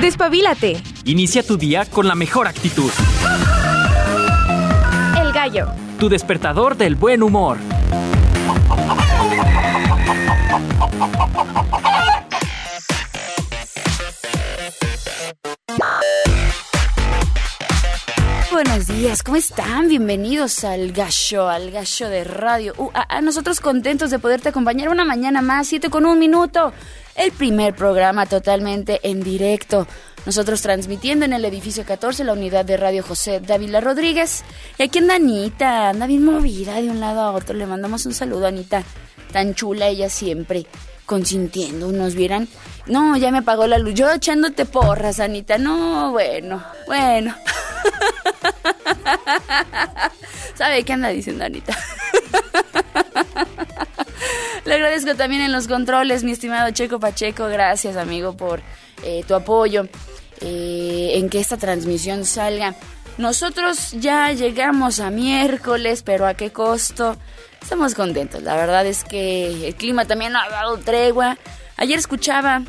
[0.00, 0.82] Despabilate.
[1.04, 2.90] Inicia tu día con la mejor actitud.
[5.20, 5.68] El gallo.
[5.98, 7.58] Tu despertador del buen humor.
[19.00, 19.88] Días, ¿cómo están?
[19.88, 22.74] Bienvenidos al Gallo, al Gallo de Radio.
[22.76, 26.74] Uh, a, nosotros contentos de poderte acompañar una mañana más, 7 con un minuto.
[27.14, 29.86] El primer programa totalmente en directo.
[30.26, 34.44] Nosotros transmitiendo en el edificio 14, la unidad de Radio José Dávila Rodríguez.
[34.76, 37.56] Y aquí anda Anita, anda bien movida de un lado a otro.
[37.56, 38.82] Le mandamos un saludo a Anita,
[39.32, 40.66] tan chula ella siempre,
[41.10, 41.90] consintiendo.
[41.90, 42.46] Nos vieran.
[42.86, 43.94] No, ya me apagó la luz.
[43.94, 45.58] Yo echándote porras, Anita.
[45.58, 47.34] No, bueno, bueno.
[50.54, 51.76] ¿Sabe qué anda diciendo Anita?
[54.64, 57.48] Le agradezco también en los controles, mi estimado Checo Pacheco.
[57.48, 58.62] Gracias, amigo, por
[59.02, 59.88] eh, tu apoyo
[60.40, 62.76] eh, en que esta transmisión salga.
[63.18, 67.16] Nosotros ya llegamos a miércoles, pero ¿a qué costo?
[67.62, 68.42] Estamos contentos.
[68.42, 71.38] La verdad es que el clima también ha dado tregua.
[71.76, 72.62] Ayer escuchaba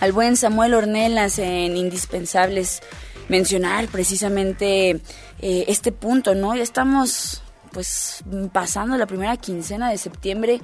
[0.00, 2.82] al buen Samuel Ornelas en Indispensables
[3.28, 5.00] mencionar precisamente
[5.40, 6.54] eh, este punto, ¿no?
[6.54, 10.60] Ya estamos pues pasando la primera quincena de septiembre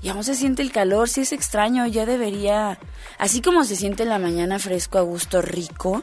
[0.00, 2.78] y aún se siente el calor, si es extraño, ya debería,
[3.18, 6.02] así como se siente en la mañana fresco, a gusto, rico,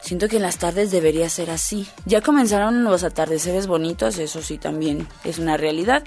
[0.00, 1.86] siento que en las tardes debería ser así.
[2.04, 6.04] Ya comenzaron los atardeceres bonitos, eso sí también es una realidad.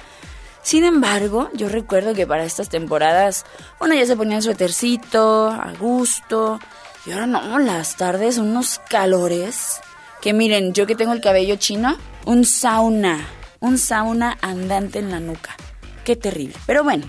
[0.66, 3.46] Sin embargo, yo recuerdo que para estas temporadas,
[3.78, 6.60] bueno, ya se ponía el suétercito, a gusto,
[7.06, 9.80] y ahora no, las tardes unos calores.
[10.24, 13.28] Que miren, yo que tengo el cabello chino, un sauna,
[13.60, 15.56] un sauna andante en la nuca.
[16.04, 16.56] Qué terrible.
[16.66, 17.06] Pero bueno,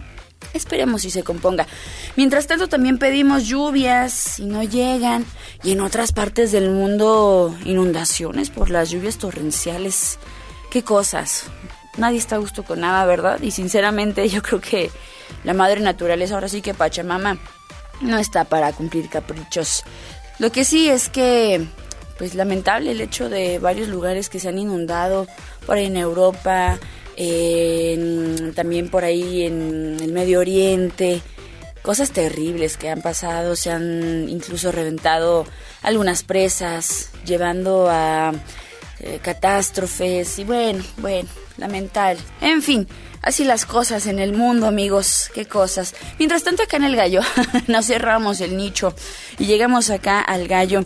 [0.52, 1.66] esperemos si se componga.
[2.14, 5.24] Mientras tanto también pedimos lluvias y no llegan.
[5.62, 10.18] Y en otras partes del mundo inundaciones por las lluvias torrenciales.
[10.70, 11.44] Qué cosas.
[11.96, 13.40] Nadie está a gusto con nada, ¿verdad?
[13.40, 14.90] Y sinceramente yo creo que
[15.44, 17.38] la madre naturaleza ahora sí que Pachamama
[18.00, 19.84] no está para cumplir caprichos.
[20.38, 21.66] Lo que sí es que,
[22.18, 25.26] pues lamentable el hecho de varios lugares que se han inundado
[25.64, 26.78] por ahí en Europa,
[28.54, 31.22] también por ahí en el Medio Oriente.
[31.82, 35.46] Cosas terribles que han pasado, se han incluso reventado
[35.82, 38.32] algunas presas, llevando a
[38.98, 42.20] eh, catástrofes y bueno, bueno, lamentable.
[42.40, 42.88] En fin,
[43.26, 45.32] Así las cosas en el mundo, amigos.
[45.34, 45.96] Qué cosas.
[46.20, 47.22] Mientras tanto, acá en el gallo,
[47.66, 48.94] nos cerramos el nicho
[49.36, 50.84] y llegamos acá al gallo.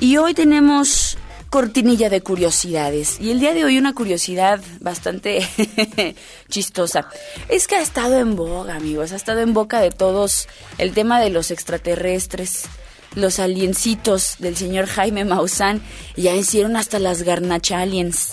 [0.00, 1.18] Y hoy tenemos
[1.50, 3.20] cortinilla de curiosidades.
[3.20, 5.46] Y el día de hoy una curiosidad bastante
[6.48, 7.10] chistosa.
[7.50, 9.12] Es que ha estado en boga, amigos.
[9.12, 12.70] Ha estado en boca de todos el tema de los extraterrestres
[13.14, 15.82] los aliencitos del señor Jaime Maussan
[16.16, 18.32] ya hicieron hasta las garnacha aliens,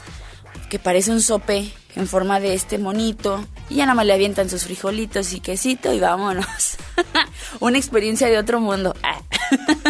[0.69, 3.46] que parece un sope en forma de este monito.
[3.69, 6.78] Y ya nada más le avientan sus frijolitos y quesito y vámonos.
[7.59, 8.96] Una experiencia de otro mundo.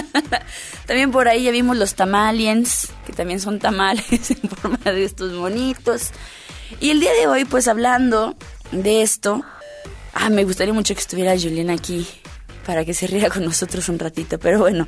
[0.88, 5.34] también por ahí ya vimos los tamaliens, que también son tamales en forma de estos
[5.34, 6.12] monitos.
[6.80, 8.36] Y el día de hoy, pues hablando
[8.72, 9.44] de esto,
[10.14, 12.08] ah, me gustaría mucho que estuviera Juliana aquí
[12.66, 14.40] para que se ría con nosotros un ratito.
[14.40, 14.88] Pero bueno,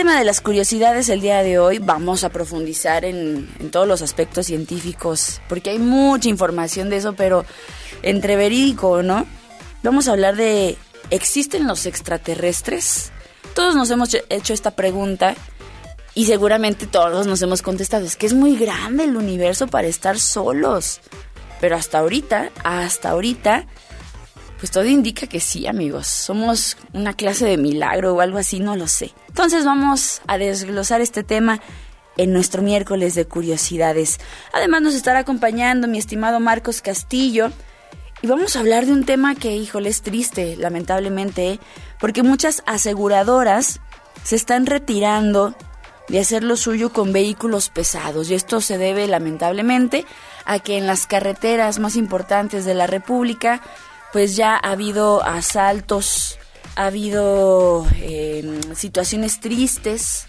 [0.00, 4.46] tema de las curiosidades el día de hoy vamos a profundizar en, todos los aspectos
[4.46, 7.44] científicos, porque hay mucha información de eso, pero
[8.00, 9.26] entre verídico, ¿no?
[9.82, 10.78] Vamos a hablar de,
[11.10, 13.12] ¿existen los extraterrestres?
[13.54, 15.34] Todos nos hemos hecho esta pregunta
[16.14, 20.18] y seguramente todos nos hemos contestado, es que es muy grande el universo para estar
[20.18, 21.02] solos.
[21.60, 23.66] Pero hasta ahorita, hasta ahorita,
[24.60, 26.06] pues todo indica que sí, amigos.
[26.06, 29.12] Somos una clase de milagro o algo así, no lo sé.
[29.28, 31.60] Entonces vamos a desglosar este tema
[32.18, 34.20] en nuestro miércoles de curiosidades.
[34.52, 37.50] Además nos estará acompañando mi estimado Marcos Castillo.
[38.20, 41.60] Y vamos a hablar de un tema que, híjole, es triste, lamentablemente, ¿eh?
[41.98, 43.80] porque muchas aseguradoras
[44.24, 45.54] se están retirando
[46.08, 48.28] de hacer lo suyo con vehículos pesados.
[48.28, 50.04] Y esto se debe, lamentablemente,
[50.44, 53.62] a que en las carreteras más importantes de la República
[54.12, 56.38] pues ya ha habido asaltos,
[56.76, 60.26] ha habido eh, situaciones tristes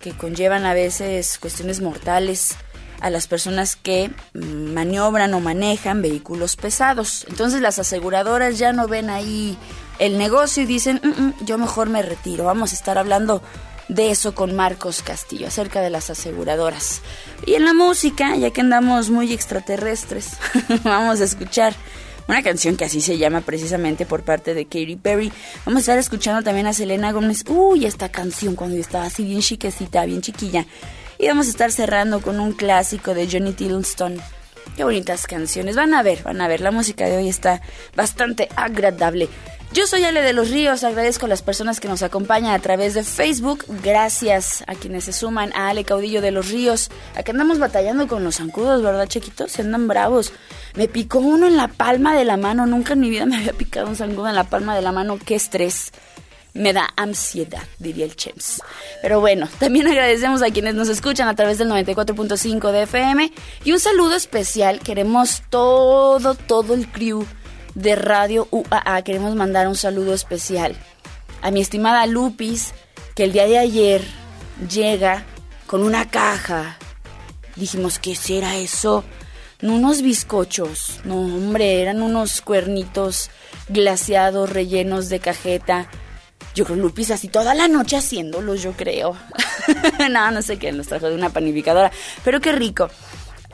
[0.00, 2.56] que conllevan a veces cuestiones mortales
[3.00, 7.26] a las personas que maniobran o manejan vehículos pesados.
[7.28, 9.58] Entonces las aseguradoras ya no ven ahí
[9.98, 12.44] el negocio y dicen, mm, mm, yo mejor me retiro.
[12.44, 13.42] Vamos a estar hablando
[13.88, 17.02] de eso con Marcos Castillo, acerca de las aseguradoras.
[17.46, 20.38] Y en la música, ya que andamos muy extraterrestres,
[20.84, 21.74] vamos a escuchar
[22.28, 25.32] una canción que así se llama precisamente por parte de Katy Perry.
[25.64, 27.44] Vamos a estar escuchando también a Selena Gómez.
[27.48, 30.66] Uy, esta canción cuando yo estaba así bien chiquecita, bien chiquilla.
[31.18, 34.18] Y vamos a estar cerrando con un clásico de Johnny Tillstone.
[34.76, 35.76] Qué bonitas canciones.
[35.76, 36.60] Van a ver, van a ver.
[36.60, 37.60] La música de hoy está
[37.94, 39.28] bastante agradable.
[39.74, 42.94] Yo soy Ale de los Ríos, agradezco a las personas que nos acompañan a través
[42.94, 46.90] de Facebook, gracias a quienes se suman a Ale Caudillo de los Ríos.
[47.16, 49.50] Aquí andamos batallando con los zancudos, ¿verdad, chiquitos?
[49.50, 50.32] Se andan bravos.
[50.76, 53.52] Me picó uno en la palma de la mano, nunca en mi vida me había
[53.52, 55.90] picado un zancudo en la palma de la mano, qué estrés.
[56.52, 58.62] Me da ansiedad, diría el Chems.
[59.02, 63.32] Pero bueno, también agradecemos a quienes nos escuchan a través del 94.5 de FM
[63.64, 64.78] y un saludo especial.
[64.78, 67.26] Queremos todo, todo el crew
[67.74, 70.76] de Radio UAA queremos mandar un saludo especial
[71.44, 72.72] a mi estimada Lupis,
[73.14, 74.02] que el día de ayer
[74.70, 75.24] llega
[75.66, 76.78] con una caja.
[77.54, 79.04] Dijimos, ¿qué será eso?
[79.60, 81.00] unos bizcochos.
[81.04, 83.30] No, hombre, eran unos cuernitos
[83.68, 85.88] glaciados, rellenos de cajeta.
[86.54, 89.14] Yo con Lupis así toda la noche haciéndolos, yo creo.
[90.10, 91.90] no, no sé qué, nos trajo de una panificadora.
[92.24, 92.88] Pero qué rico.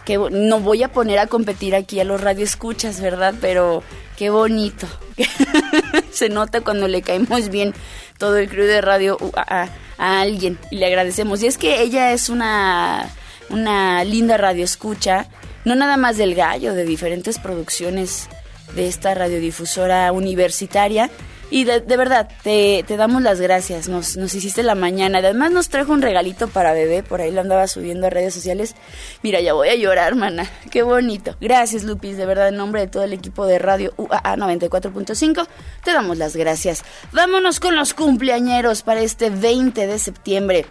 [0.04, 3.34] Que no voy a poner a competir aquí a los radioescuchas, ¿verdad?
[3.40, 3.82] Pero
[4.20, 4.86] Qué bonito.
[6.12, 7.72] Se nota cuando le caemos bien
[8.18, 11.42] todo el crew de radio a, alguien y le agradecemos.
[11.42, 13.08] Y es que ella es una,
[13.48, 15.26] una linda radio escucha,
[15.64, 18.28] no nada más del gallo, de diferentes producciones
[18.74, 21.10] de esta radiodifusora universitaria
[21.50, 25.18] y de, verdad, te, damos las gracias, nos, nos hiciste la mañana.
[25.18, 28.76] Además nos trajo un regalito para bebé, por ahí lo andaba subiendo a redes sociales.
[29.22, 30.48] Mira, ya voy a llorar, mana.
[30.70, 31.36] Qué bonito.
[31.40, 35.46] Gracias, Lupis, de verdad, en nombre de todo el equipo de Radio UAA 94.5,
[35.82, 36.84] te damos las gracias.
[37.10, 40.66] Vámonos con los cumpleañeros para este 20 de septiembre.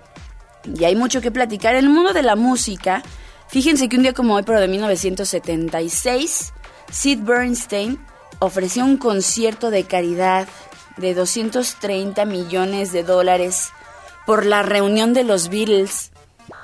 [0.63, 1.75] Y hay mucho que platicar.
[1.75, 3.03] En el mundo de la música,
[3.49, 6.53] fíjense que un día como hoy, pero de 1976,
[6.89, 7.99] Sid Bernstein
[8.39, 10.47] ofreció un concierto de caridad
[10.99, 13.71] de 230 millones de dólares
[14.25, 16.11] por la reunión de los Beatles.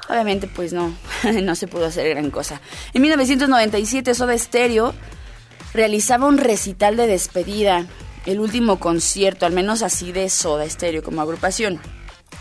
[0.09, 0.93] Obviamente, pues no,
[1.43, 2.61] no se pudo hacer gran cosa.
[2.93, 4.93] En 1997, Soda Stereo
[5.73, 7.85] realizaba un recital de despedida,
[8.25, 11.79] el último concierto, al menos así de Soda Stereo como agrupación.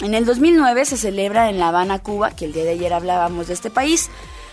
[0.01, 3.47] En el 2009 se celebra en La Habana, Cuba, que el día de ayer hablábamos
[3.47, 4.11] de este país,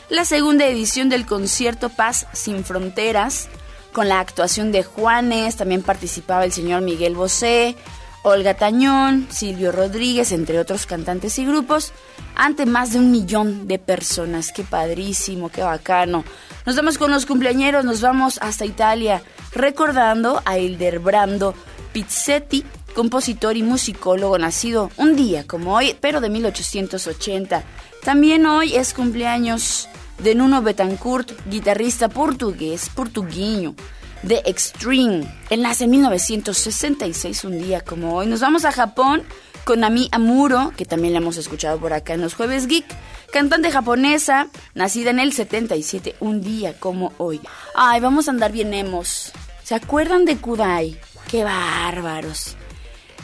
[0.10, 3.50] la segunda edición del concierto Paz sin Fronteras,
[3.92, 7.76] con la actuación de Juanes, también participaba el señor Miguel Bosé,
[8.24, 11.92] Olga Tañón, Silvio Rodríguez, entre otros cantantes y grupos,
[12.36, 14.52] ante más de un millón de personas.
[14.52, 16.24] Qué padrísimo, qué bacano.
[16.66, 19.24] Nos vamos con los cumpleañeros, nos vamos hasta Italia,
[19.54, 21.56] recordando a Hildebrando
[21.94, 22.64] Pizzetti,
[22.94, 27.64] compositor y musicólogo nacido un día como hoy, pero de 1880.
[28.04, 29.90] También hoy es cumpleaños
[30.24, 33.76] de Nuno Betancourt, guitarrista portugués, portugueño,
[34.22, 35.28] de Extreme.
[35.50, 38.28] Él nace en 1966, un día como hoy.
[38.28, 39.24] Nos vamos a Japón
[39.64, 42.86] con Ami Amuro, que también la hemos escuchado por acá en los Jueves Geek,
[43.32, 47.42] cantante japonesa, nacida en el 77, un día como hoy.
[47.76, 49.32] Ay, vamos a andar bien emos.
[49.64, 51.00] ¿Se acuerdan de Kudai?
[51.30, 52.58] ¡Qué bárbaros!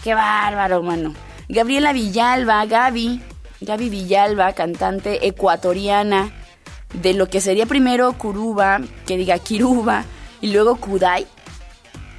[0.03, 1.13] ¡Qué bárbaro, mano!
[1.49, 3.21] Gabriela Villalba, Gaby,
[3.61, 6.31] Gaby Villalba, cantante ecuatoriana,
[6.93, 10.05] de lo que sería primero Kuruba, que diga Kiruba,
[10.41, 11.27] y luego Kudai,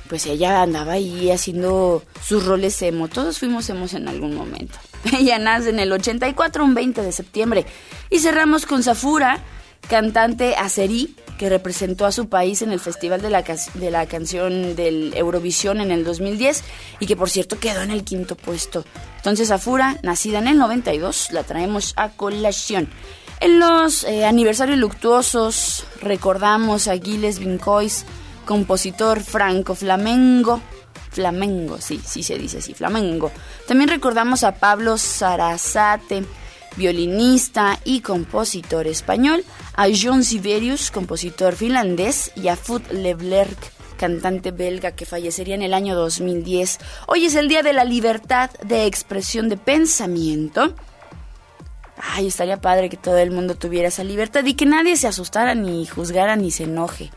[0.08, 3.08] pues ella andaba ahí haciendo sus roles emo.
[3.08, 4.78] Todos fuimos emos en algún momento.
[5.18, 7.66] Ella nace en el 84, un 20 de septiembre.
[8.10, 9.38] Y cerramos con Safura,
[9.88, 14.74] cantante azerí, que representó a su país en el Festival de la, de la Canción
[14.74, 16.64] del Eurovisión en el 2010
[16.98, 18.84] y que por cierto quedó en el quinto puesto.
[19.16, 22.88] Entonces Safura, nacida en el 92, la traemos a colación.
[23.40, 28.04] En los eh, aniversarios luctuosos recordamos a Gilles Vincois,
[28.44, 30.60] compositor franco-flamengo.
[31.10, 33.30] Flamengo, sí, sí se dice así, flamengo.
[33.68, 36.24] También recordamos a Pablo Sarasate,
[36.76, 39.44] violinista y compositor español,
[39.76, 45.74] a John Siberius, compositor finlandés, y a Foot Leblerc, cantante belga que fallecería en el
[45.74, 46.78] año 2010.
[47.06, 50.74] Hoy es el Día de la Libertad de Expresión de Pensamiento
[52.00, 55.54] ay, estaría padre que todo el mundo tuviera esa libertad y que nadie se asustara
[55.54, 57.10] ni juzgara ni se enoje.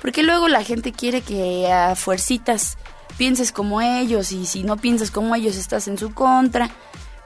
[0.00, 2.76] Porque luego la gente quiere que a fuercitas
[3.16, 6.70] pienses como ellos y si no piensas como ellos estás en su contra.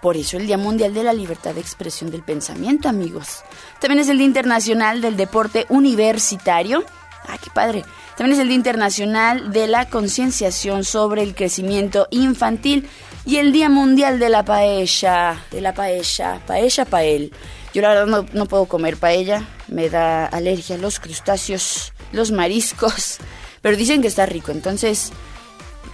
[0.01, 3.43] Por eso el Día Mundial de la Libertad de Expresión del Pensamiento, amigos.
[3.81, 6.85] También es el Día Internacional del Deporte Universitario.
[7.27, 7.85] ¡Ay, qué padre!
[8.17, 12.89] También es el Día Internacional de la Concienciación sobre el Crecimiento Infantil
[13.25, 17.33] y el Día Mundial de la Paella, de la paella, paella pael.
[17.73, 23.19] Yo la verdad no, puedo comer paella, me da alergia a los crustáceos, los mariscos,
[23.63, 25.13] Pero dicen que está rico, entonces,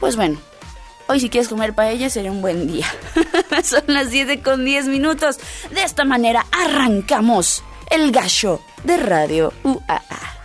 [0.00, 0.38] pues bueno.
[1.08, 2.86] Hoy si quieres comer paella sería un buen día.
[3.62, 5.38] Son las 7 con 10 minutos.
[5.70, 10.35] De esta manera arrancamos el gallo de Radio UAA.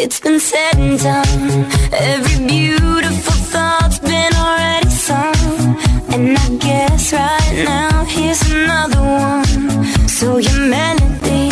[0.00, 1.66] It's been said and done.
[1.92, 5.34] Every beautiful thought's been already sung.
[6.12, 10.08] And I guess right now here's another one.
[10.08, 11.50] So your melody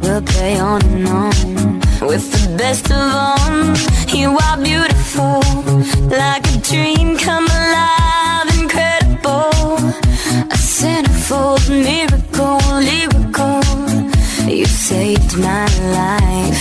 [0.00, 1.80] will play on and on.
[2.06, 3.10] With the best of
[3.42, 3.74] them,
[4.08, 5.42] you are beautiful.
[6.16, 9.78] Like a dream come alive, incredible.
[10.56, 13.62] A centerfold miracle, lyrical.
[14.48, 16.53] You saved my life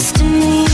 [0.00, 0.69] destiny.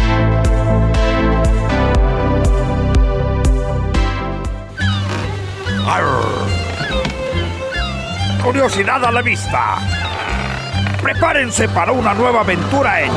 [8.47, 9.79] Curiosidad a la vista.
[11.03, 13.11] Prepárense para una nueva aventura en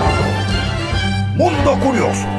[1.38, 2.38] Mundo Curioso.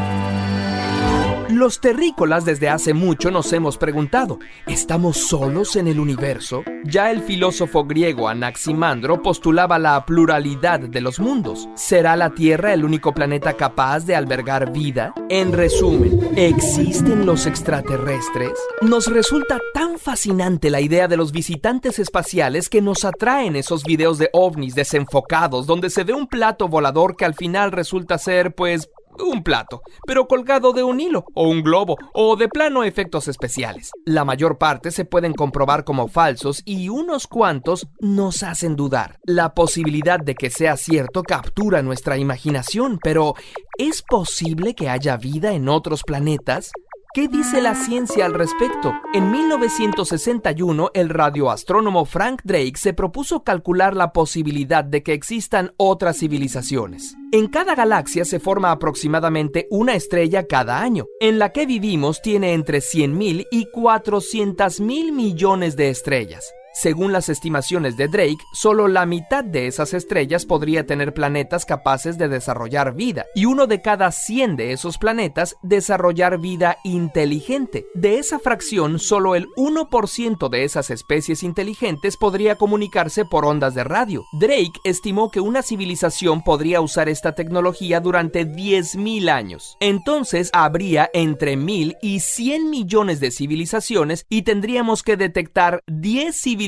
[1.60, 6.64] Los terrícolas desde hace mucho nos hemos preguntado, ¿estamos solos en el universo?
[6.84, 11.68] Ya el filósofo griego Anaximandro postulaba la pluralidad de los mundos.
[11.74, 15.12] ¿Será la Tierra el único planeta capaz de albergar vida?
[15.28, 18.52] En resumen, ¿existen los extraterrestres?
[18.80, 24.16] Nos resulta tan fascinante la idea de los visitantes espaciales que nos atraen esos videos
[24.16, 28.88] de ovnis desenfocados donde se ve un plato volador que al final resulta ser, pues,
[29.22, 33.90] un plato, pero colgado de un hilo, o un globo, o de plano efectos especiales.
[34.04, 39.18] La mayor parte se pueden comprobar como falsos y unos cuantos nos hacen dudar.
[39.24, 43.34] La posibilidad de que sea cierto captura nuestra imaginación, pero
[43.78, 46.72] ¿es posible que haya vida en otros planetas?
[47.12, 48.92] ¿Qué dice la ciencia al respecto?
[49.12, 56.18] En 1961, el radioastrónomo Frank Drake se propuso calcular la posibilidad de que existan otras
[56.18, 57.16] civilizaciones.
[57.32, 61.06] En cada galaxia se forma aproximadamente una estrella cada año.
[61.18, 66.52] En la que vivimos tiene entre 100.000 y 400.000 millones de estrellas.
[66.72, 72.16] Según las estimaciones de Drake, solo la mitad de esas estrellas podría tener planetas capaces
[72.16, 77.86] de desarrollar vida, y uno de cada 100 de esos planetas desarrollar vida inteligente.
[77.94, 83.84] De esa fracción, solo el 1% de esas especies inteligentes podría comunicarse por ondas de
[83.84, 84.24] radio.
[84.38, 89.76] Drake estimó que una civilización podría usar esta tecnología durante 10.000 años.
[89.80, 96.59] Entonces habría entre 1.000 y 100 millones de civilizaciones y tendríamos que detectar 10 civilizaciones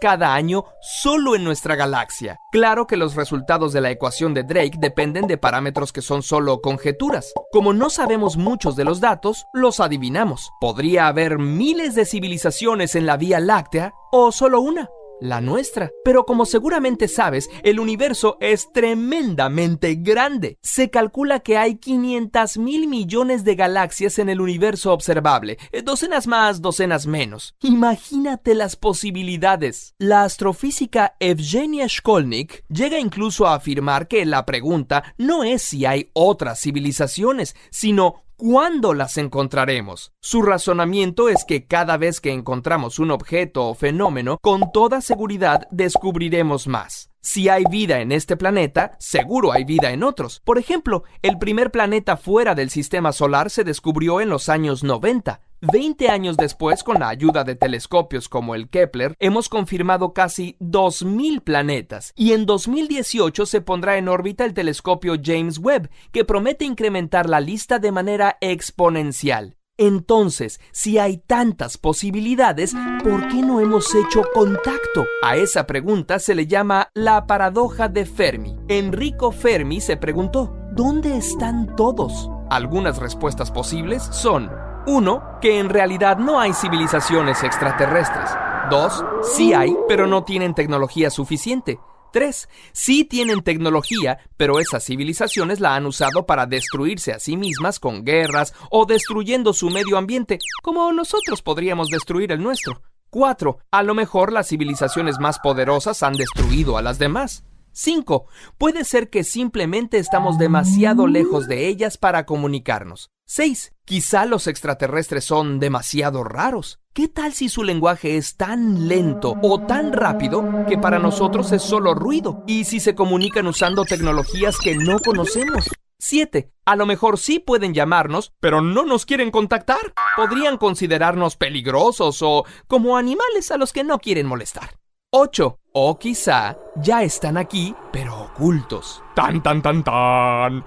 [0.00, 2.38] cada año solo en nuestra galaxia.
[2.52, 6.60] Claro que los resultados de la ecuación de Drake dependen de parámetros que son solo
[6.60, 7.32] conjeturas.
[7.50, 10.50] Como no sabemos muchos de los datos, los adivinamos.
[10.60, 14.88] Podría haber miles de civilizaciones en la Vía Láctea o solo una
[15.20, 15.90] la nuestra.
[16.04, 20.58] Pero como seguramente sabes, el universo es tremendamente grande.
[20.62, 26.26] Se calcula que hay 500 mil millones de galaxias en el universo observable, eh, docenas
[26.26, 27.54] más, docenas menos.
[27.62, 29.94] Imagínate las posibilidades.
[29.98, 36.10] La astrofísica Evgenia Shkolnik llega incluso a afirmar que la pregunta no es si hay
[36.14, 40.14] otras civilizaciones, sino ¿Cuándo las encontraremos?
[40.18, 45.68] Su razonamiento es que cada vez que encontramos un objeto o fenómeno, con toda seguridad
[45.70, 47.10] descubriremos más.
[47.20, 50.40] Si hay vida en este planeta, seguro hay vida en otros.
[50.42, 55.42] Por ejemplo, el primer planeta fuera del sistema solar se descubrió en los años 90.
[55.62, 61.42] Veinte años después, con la ayuda de telescopios como el Kepler, hemos confirmado casi 2.000
[61.42, 67.28] planetas y en 2018 se pondrá en órbita el telescopio James Webb, que promete incrementar
[67.28, 69.58] la lista de manera exponencial.
[69.76, 75.04] Entonces, si hay tantas posibilidades, ¿por qué no hemos hecho contacto?
[75.22, 78.56] A esa pregunta se le llama la paradoja de Fermi.
[78.68, 82.30] Enrico Fermi se preguntó, ¿dónde están todos?
[82.48, 84.50] Algunas respuestas posibles son
[84.86, 85.38] 1.
[85.40, 88.30] Que en realidad no hay civilizaciones extraterrestres.
[88.70, 89.04] 2.
[89.22, 91.78] Sí hay, pero no tienen tecnología suficiente.
[92.12, 92.48] 3.
[92.72, 98.04] Sí tienen tecnología, pero esas civilizaciones la han usado para destruirse a sí mismas con
[98.04, 102.82] guerras o destruyendo su medio ambiente, como nosotros podríamos destruir el nuestro.
[103.10, 103.58] 4.
[103.70, 107.44] A lo mejor las civilizaciones más poderosas han destruido a las demás.
[107.72, 108.26] 5.
[108.58, 113.10] Puede ser que simplemente estamos demasiado lejos de ellas para comunicarnos.
[113.26, 113.72] 6.
[113.84, 116.80] Quizá los extraterrestres son demasiado raros.
[116.92, 121.62] ¿Qué tal si su lenguaje es tan lento o tan rápido que para nosotros es
[121.62, 122.42] solo ruido?
[122.48, 125.68] ¿Y si se comunican usando tecnologías que no conocemos?
[126.00, 126.50] 7.
[126.64, 129.94] A lo mejor sí pueden llamarnos, pero no nos quieren contactar.
[130.16, 134.80] Podrían considerarnos peligrosos o como animales a los que no quieren molestar.
[135.10, 135.59] 8.
[135.72, 139.04] O quizá ya están aquí, pero ocultos.
[139.14, 140.64] Tan, tan, tan, tan.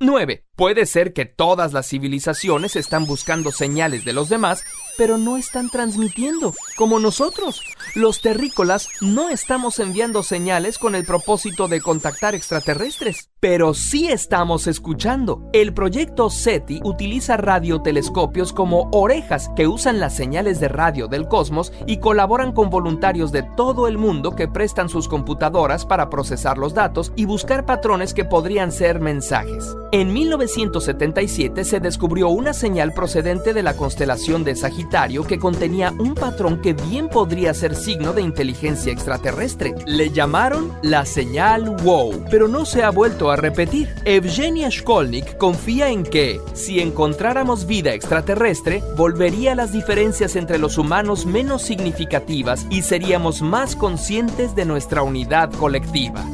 [0.00, 0.44] 9.
[0.56, 4.62] Puede ser que todas las civilizaciones están buscando señales de los demás,
[4.96, 7.60] pero no están transmitiendo, como nosotros.
[7.96, 14.68] Los terrícolas no estamos enviando señales con el propósito de contactar extraterrestres, pero sí estamos
[14.68, 15.42] escuchando.
[15.52, 21.72] El proyecto SETI utiliza radiotelescopios como orejas que usan las señales de radio del cosmos
[21.84, 26.74] y colaboran con voluntarios de todo el mundo que prestan sus computadoras para procesar los
[26.74, 29.74] datos y buscar patrones que podrían ser mensajes.
[29.90, 30.12] En
[30.44, 36.60] 1977 se descubrió una señal procedente de la constelación de Sagitario que contenía un patrón
[36.60, 39.74] que bien podría ser signo de inteligencia extraterrestre.
[39.86, 43.88] Le llamaron la señal WOW, pero no se ha vuelto a repetir.
[44.04, 51.24] Evgenia Shkolnik confía en que, si encontráramos vida extraterrestre, volvería las diferencias entre los humanos
[51.24, 56.24] menos significativas y seríamos más conscientes de nuestra unidad colectiva.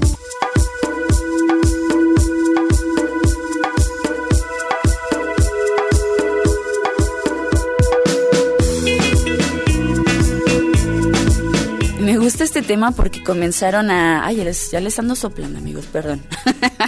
[12.60, 14.26] Este tema porque comenzaron a...
[14.26, 14.36] Ay,
[14.70, 16.22] ya les, ando soplando, amigos, perdón.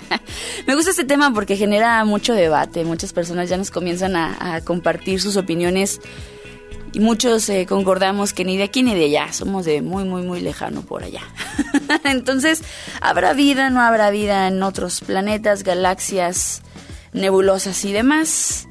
[0.66, 2.84] Me gusta este tema porque genera mucho debate.
[2.84, 6.02] Muchas personas ya nos comienzan a, compartir sus opiniones
[6.92, 9.32] y muchos eh, concordamos que ni de aquí ni de allá.
[9.32, 11.22] Somos de muy, muy, muy lejano por allá.
[12.04, 12.62] Entonces,
[13.00, 16.60] ¿habrá vida, no habrá vida en otros planetas, galaxias,
[17.14, 18.68] nebulosas y demás?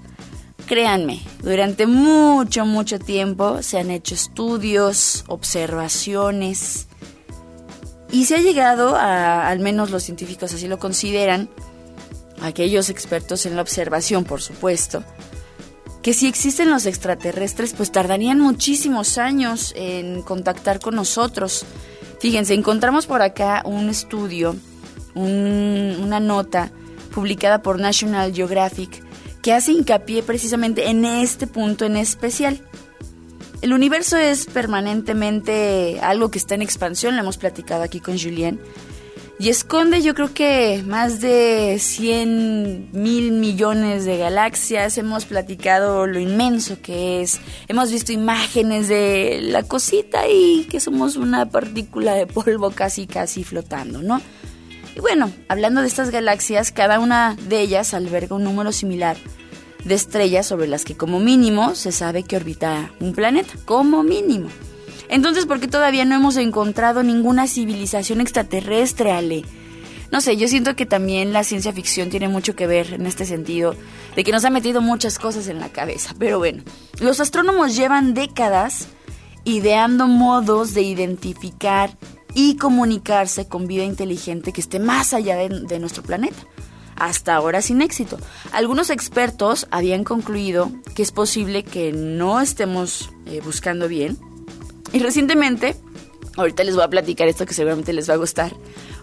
[0.67, 6.87] Créanme, durante mucho, mucho tiempo se han hecho estudios, observaciones
[8.11, 11.49] y se ha llegado a, al menos los científicos así lo consideran,
[12.41, 15.03] aquellos expertos en la observación, por supuesto,
[16.01, 21.63] que si existen los extraterrestres, pues tardarían muchísimos años en contactar con nosotros.
[22.19, 24.55] Fíjense, encontramos por acá un estudio,
[25.13, 26.71] una nota
[27.13, 29.03] publicada por National Geographic,
[29.41, 32.61] que hace hincapié precisamente en este punto en especial.
[33.61, 38.59] El universo es permanentemente algo que está en expansión, lo hemos platicado aquí con Julien.
[39.37, 44.99] Y esconde yo creo que más de 100 mil millones de galaxias.
[44.99, 47.39] Hemos platicado lo inmenso que es.
[47.67, 53.43] Hemos visto imágenes de la cosita y que somos una partícula de polvo casi casi
[53.43, 54.21] flotando, ¿no?
[54.95, 59.17] Y bueno, hablando de estas galaxias, cada una de ellas alberga un número similar
[59.83, 64.49] de estrellas sobre las que como mínimo se sabe que orbita un planeta, como mínimo.
[65.09, 69.43] Entonces, ¿por qué todavía no hemos encontrado ninguna civilización extraterrestre, Ale?
[70.11, 73.25] No sé, yo siento que también la ciencia ficción tiene mucho que ver en este
[73.25, 73.75] sentido,
[74.15, 76.13] de que nos ha metido muchas cosas en la cabeza.
[76.19, 76.63] Pero bueno,
[76.99, 78.87] los astrónomos llevan décadas
[79.45, 81.97] ideando modos de identificar
[82.33, 86.37] y comunicarse con vida inteligente que esté más allá de, nuestro planeta.
[87.01, 88.19] Hasta ahora sin éxito.
[88.51, 94.19] Algunos expertos habían concluido que es posible que no estemos eh, buscando bien
[94.93, 95.75] y recientemente,
[96.37, 98.53] ahorita les voy a platicar esto que seguramente les va a gustar,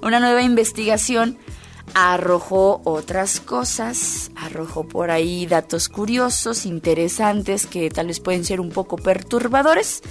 [0.00, 1.38] una nueva investigación
[1.92, 8.70] arrojó otras cosas, arrojó por ahí datos curiosos, interesantes, que tal vez pueden ser un
[8.70, 10.02] poco perturbadores,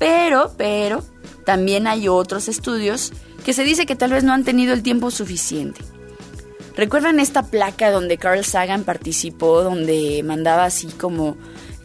[0.00, 1.04] pero, pero,
[1.46, 3.12] también hay otros estudios
[3.44, 5.80] que se dice que tal vez no han tenido el tiempo suficiente.
[6.80, 11.36] ¿Recuerdan esta placa donde Carl Sagan participó, donde mandaba así como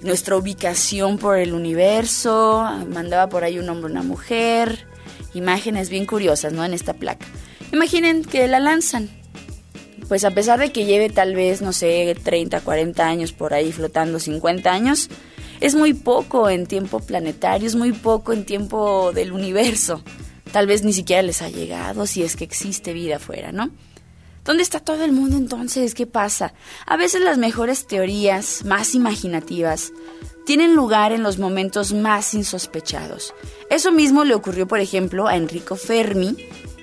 [0.02, 4.88] nuestra ubicación por el universo, mandaba por ahí un hombre, una mujer,
[5.34, 6.64] imágenes bien curiosas, ¿no?
[6.64, 7.26] En esta placa.
[7.74, 9.10] Imaginen que la lanzan.
[10.08, 13.74] Pues a pesar de que lleve tal vez, no sé, 30, 40 años por ahí
[13.74, 15.10] flotando, 50 años,
[15.60, 20.02] es muy poco en tiempo planetario, es muy poco en tiempo del universo.
[20.54, 23.72] Tal vez ni siquiera les ha llegado si es que existe vida afuera, ¿no?
[24.46, 25.96] ¿Dónde está todo el mundo entonces?
[25.96, 26.54] ¿Qué pasa?
[26.86, 29.92] A veces las mejores teorías, más imaginativas,
[30.46, 33.34] tienen lugar en los momentos más insospechados.
[33.72, 36.38] Eso mismo le ocurrió, por ejemplo, a Enrico Fermi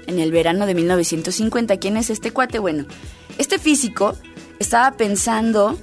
[0.09, 1.77] en el verano de 1950.
[1.77, 2.59] ¿Quién es este cuate?
[2.59, 2.85] Bueno,
[3.39, 4.17] este físico
[4.59, 5.79] estaba pensando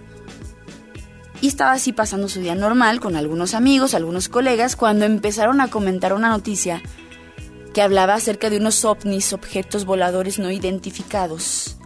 [1.40, 5.70] y estaba así pasando su día normal con algunos amigos, algunos colegas, cuando empezaron a
[5.70, 6.82] comentar una noticia
[7.74, 11.78] que hablaba acerca de unos ovnis, objetos voladores no identificados,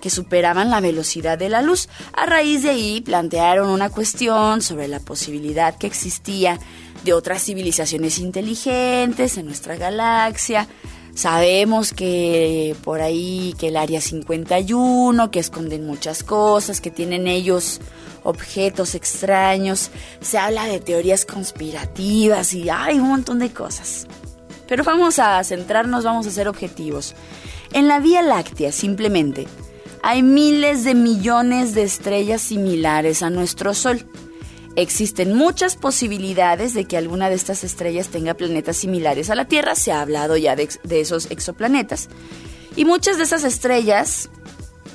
[0.00, 1.88] que superaban la velocidad de la luz.
[2.12, 6.58] A raíz de ahí plantearon una cuestión sobre la posibilidad que existía
[7.04, 10.68] de otras civilizaciones inteligentes en nuestra galaxia.
[11.14, 17.80] Sabemos que por ahí, que el Área 51, que esconden muchas cosas, que tienen ellos
[18.22, 19.90] objetos extraños,
[20.20, 24.06] se habla de teorías conspirativas y hay un montón de cosas.
[24.68, 27.14] Pero vamos a centrarnos, vamos a ser objetivos.
[27.72, 29.48] En la Vía Láctea, simplemente,
[30.02, 34.06] hay miles de millones de estrellas similares a nuestro Sol.
[34.76, 39.74] Existen muchas posibilidades de que alguna de estas estrellas tenga planetas similares a la Tierra,
[39.74, 42.08] se ha hablado ya de, esos exoplanetas.
[42.76, 44.28] Y muchas de esas estrellas,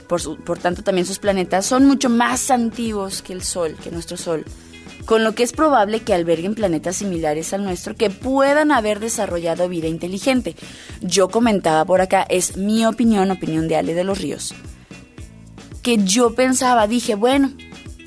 [0.07, 4.15] por, por tanto también sus planetas, son mucho más antiguos que el Sol, que nuestro
[4.15, 4.45] Sol
[5.05, 9.69] con lo que es probable que alberguen planetas similares al nuestro que puedan haber desarrollado
[9.69, 10.55] vida inteligente.
[11.01, 14.53] Yo comentaba por acá, es mi opinión, opinión de Ale de los Ríos,
[15.81, 17.51] que yo pensaba, dije, bueno,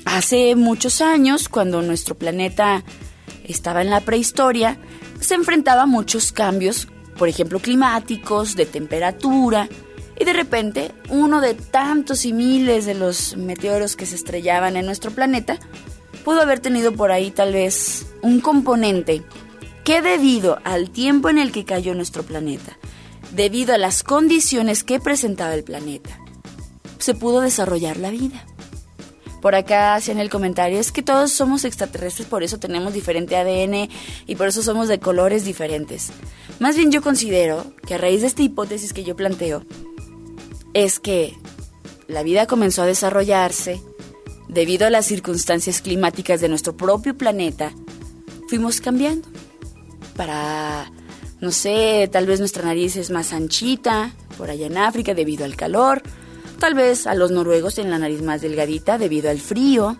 [0.05, 2.83] hace muchos años, cuando nuestro planeta
[3.43, 4.77] estaba en la prehistoria,
[5.19, 9.69] se enfrentaba a muchos cambios, por ejemplo, climáticos, de temperatura,
[10.19, 14.85] y de repente uno de tantos y miles de los meteoros que se estrellaban en
[14.85, 15.59] nuestro planeta
[16.27, 19.23] pudo haber tenido por ahí tal vez un componente
[19.85, 22.77] que debido al tiempo en el que cayó nuestro planeta,
[23.31, 26.19] debido a las condiciones que presentaba el planeta,
[26.99, 28.45] se pudo desarrollar la vida.
[29.41, 33.89] Por acá hacían el comentario, es que todos somos extraterrestres, por eso tenemos diferente ADN
[34.27, 36.09] y por eso somos de colores diferentes.
[36.59, 39.63] Más bien yo considero que a raíz de esta hipótesis que yo planteo,
[40.73, 41.37] es que
[42.09, 43.81] la vida comenzó a desarrollarse,
[44.47, 47.71] debido a las circunstancias climáticas de nuestro propio planeta,
[48.47, 49.27] fuimos cambiando.
[50.15, 50.91] Para,
[51.41, 55.55] no sé, tal vez nuestra nariz es más anchita, por allá en África, debido al
[55.55, 56.01] calor.
[56.59, 59.97] Tal vez a los noruegos tienen la nariz más delgadita debido al frío.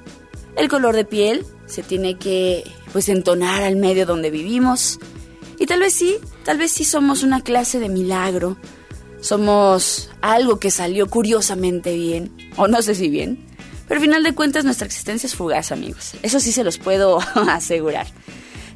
[0.56, 5.00] El color de piel se tiene que, pues, entonar al medio donde vivimos.
[5.60, 8.58] Y tal vez sí, tal vez sí somos una clase de milagro.
[9.22, 13.47] Somos algo que salió curiosamente bien, o no sé si bien,
[13.88, 16.14] pero al final de cuentas nuestra existencia es fugaz, amigos.
[16.22, 17.20] Eso sí se los puedo
[17.50, 18.08] asegurar.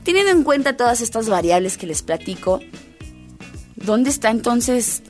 [0.03, 2.59] Teniendo en cuenta todas estas variables que les platico,
[3.75, 5.03] ¿dónde está entonces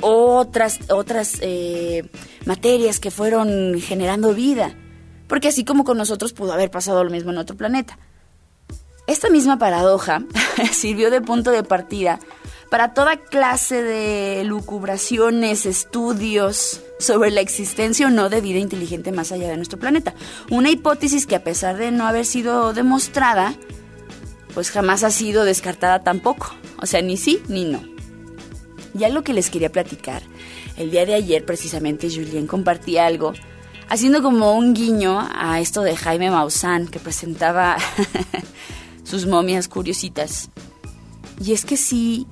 [0.00, 2.08] otras, otras eh,
[2.44, 4.74] materias que fueron generando vida?
[5.26, 7.98] Porque así como con nosotros pudo haber pasado lo mismo en otro planeta.
[9.06, 10.24] Esta misma paradoja
[10.72, 12.18] sirvió de punto de partida
[12.70, 19.32] para toda clase de lucubraciones, estudios sobre la existencia o no de vida inteligente más
[19.32, 20.14] allá de nuestro planeta.
[20.50, 23.54] Una hipótesis que a pesar de no haber sido demostrada,
[24.54, 26.54] pues jamás ha sido descartada tampoco.
[26.80, 27.82] O sea, ni sí ni no.
[28.94, 30.22] Ya lo que les quería platicar,
[30.76, 33.34] el día de ayer precisamente Julien compartía algo,
[33.88, 37.76] haciendo como un guiño a esto de Jaime Maussan, que presentaba
[39.04, 40.48] sus momias curiositas.
[41.44, 42.26] Y es que sí,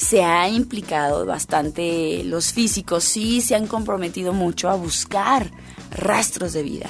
[0.00, 5.50] se ha implicado bastante, los físicos sí se han comprometido mucho a buscar
[5.90, 6.88] rastros de vida.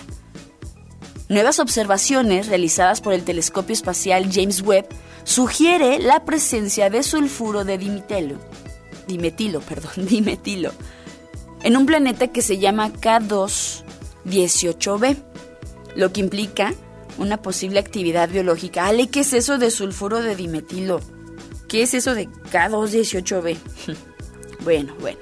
[1.28, 4.86] Nuevas observaciones realizadas por el telescopio espacial James Webb
[5.24, 8.38] sugiere la presencia de sulfuro de dimetilo,
[9.08, 10.70] dimetilo, perdón, dimetilo,
[11.64, 15.16] en un planeta que se llama K2-18b,
[15.96, 16.74] lo que implica
[17.18, 18.86] una posible actividad biológica.
[18.86, 21.00] Ale, ¿qué es eso de sulfuro de dimetilo?
[21.70, 23.56] ¿Qué es eso de K218b?
[24.64, 25.20] bueno, bueno.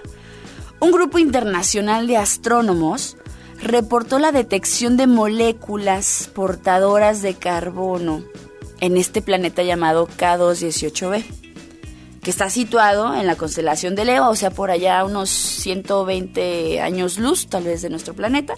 [0.80, 3.18] Un grupo internacional de astrónomos
[3.61, 8.24] reportó la detección de moléculas portadoras de carbono
[8.80, 11.22] en este planeta llamado K218b,
[12.22, 17.18] que está situado en la constelación de Leo, o sea, por allá unos 120 años
[17.18, 18.54] luz, tal vez de nuestro planeta,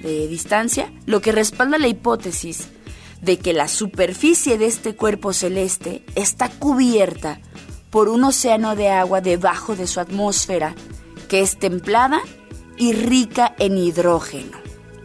[0.00, 2.68] de distancia, lo que respalda la hipótesis
[3.20, 7.40] de que la superficie de este cuerpo celeste está cubierta
[7.90, 10.74] por un océano de agua debajo de su atmósfera,
[11.28, 12.20] que es templada
[12.76, 14.58] y rica en hidrógeno.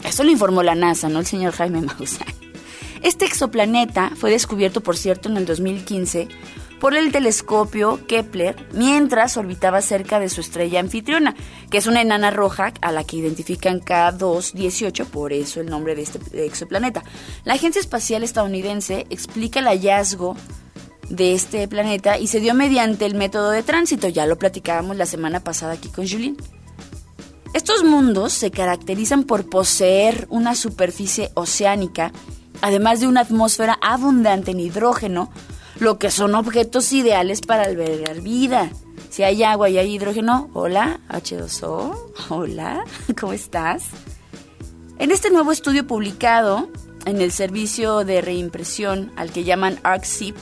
[0.03, 2.27] Eso lo informó la NASA, no el señor Jaime Maussan.
[3.01, 6.27] Este exoplaneta fue descubierto, por cierto, en el 2015
[6.79, 11.35] por el telescopio Kepler mientras orbitaba cerca de su estrella anfitriona,
[11.69, 16.03] que es una enana roja a la que identifican K218, por eso el nombre de
[16.03, 17.03] este exoplaneta.
[17.43, 20.35] La Agencia Espacial Estadounidense explica el hallazgo
[21.09, 25.05] de este planeta y se dio mediante el método de tránsito, ya lo platicábamos la
[25.05, 26.37] semana pasada aquí con Julien.
[27.53, 32.11] Estos mundos se caracterizan por poseer una superficie oceánica,
[32.61, 35.31] además de una atmósfera abundante en hidrógeno,
[35.79, 38.69] lo que son objetos ideales para albergar vida.
[39.09, 41.95] Si hay agua y hay hidrógeno, hola, H2O,
[42.29, 42.83] hola,
[43.19, 43.83] ¿cómo estás?
[44.97, 46.69] En este nuevo estudio publicado
[47.05, 50.35] en el servicio de reimpresión al que llaman ArcSIP,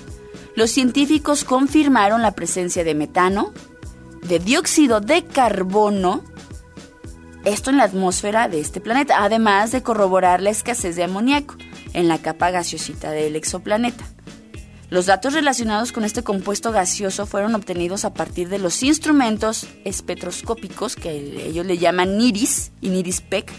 [0.56, 3.54] los científicos confirmaron la presencia de metano,
[4.22, 6.24] de dióxido de carbono,
[7.44, 11.56] esto en la atmósfera de este planeta, además de corroborar la escasez de amoníaco
[11.94, 14.06] en la capa gaseosita del exoplaneta.
[14.94, 20.96] Los datos relacionados con este compuesto gaseoso fueron obtenidos a partir de los instrumentos espectroscópicos
[20.96, 21.10] que
[21.48, 23.52] ellos le llaman NIRIS y NIRIS-PEC,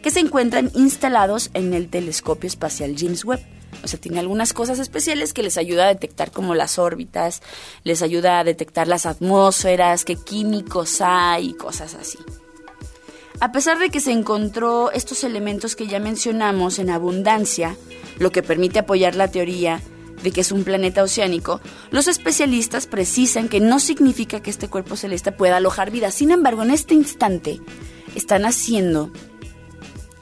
[0.00, 3.44] que se encuentran instalados en el telescopio espacial James Webb.
[3.82, 7.42] O sea, tiene algunas cosas especiales que les ayuda a detectar como las órbitas,
[7.82, 12.18] les ayuda a detectar las atmósferas, qué químicos hay, cosas así.
[13.40, 17.76] A pesar de que se encontró estos elementos que ya mencionamos en abundancia,
[18.20, 19.82] lo que permite apoyar la teoría
[20.22, 24.96] de que es un planeta oceánico, los especialistas precisan que no significa que este cuerpo
[24.96, 26.10] celeste pueda alojar vida.
[26.10, 27.60] Sin embargo, en este instante
[28.14, 29.10] están haciendo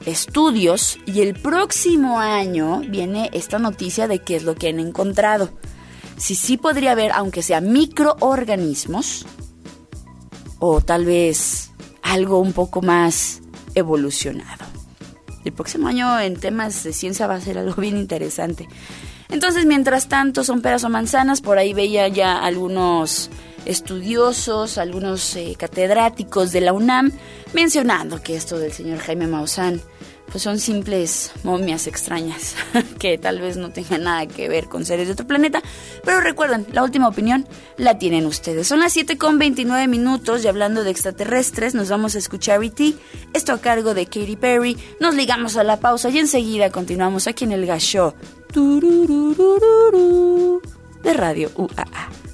[0.05, 5.49] estudios y el próximo año viene esta noticia de qué es lo que han encontrado.
[6.17, 9.25] Si sí podría haber, aunque sea microorganismos,
[10.59, 13.41] o tal vez algo un poco más
[13.73, 14.65] evolucionado.
[15.43, 18.67] El próximo año en temas de ciencia va a ser algo bien interesante.
[19.29, 23.29] Entonces, mientras tanto, son peras o manzanas, por ahí veía ya algunos
[23.65, 27.11] estudiosos, algunos eh, catedráticos de la UNAM
[27.53, 29.81] mencionando que esto del señor Jaime Maussan
[30.31, 32.55] pues son simples momias extrañas
[32.99, 35.61] que tal vez no tengan nada que ver con seres de otro planeta.
[36.03, 38.67] Pero recuerden, la última opinión la tienen ustedes.
[38.67, 42.95] Son las 7 con 29 minutos y hablando de extraterrestres, nos vamos a escuchar E.T.
[43.33, 44.77] Esto a cargo de Katy Perry.
[44.99, 48.13] Nos ligamos a la pausa y enseguida continuamos aquí en el Gashow
[51.03, 52.24] de Radio UAA.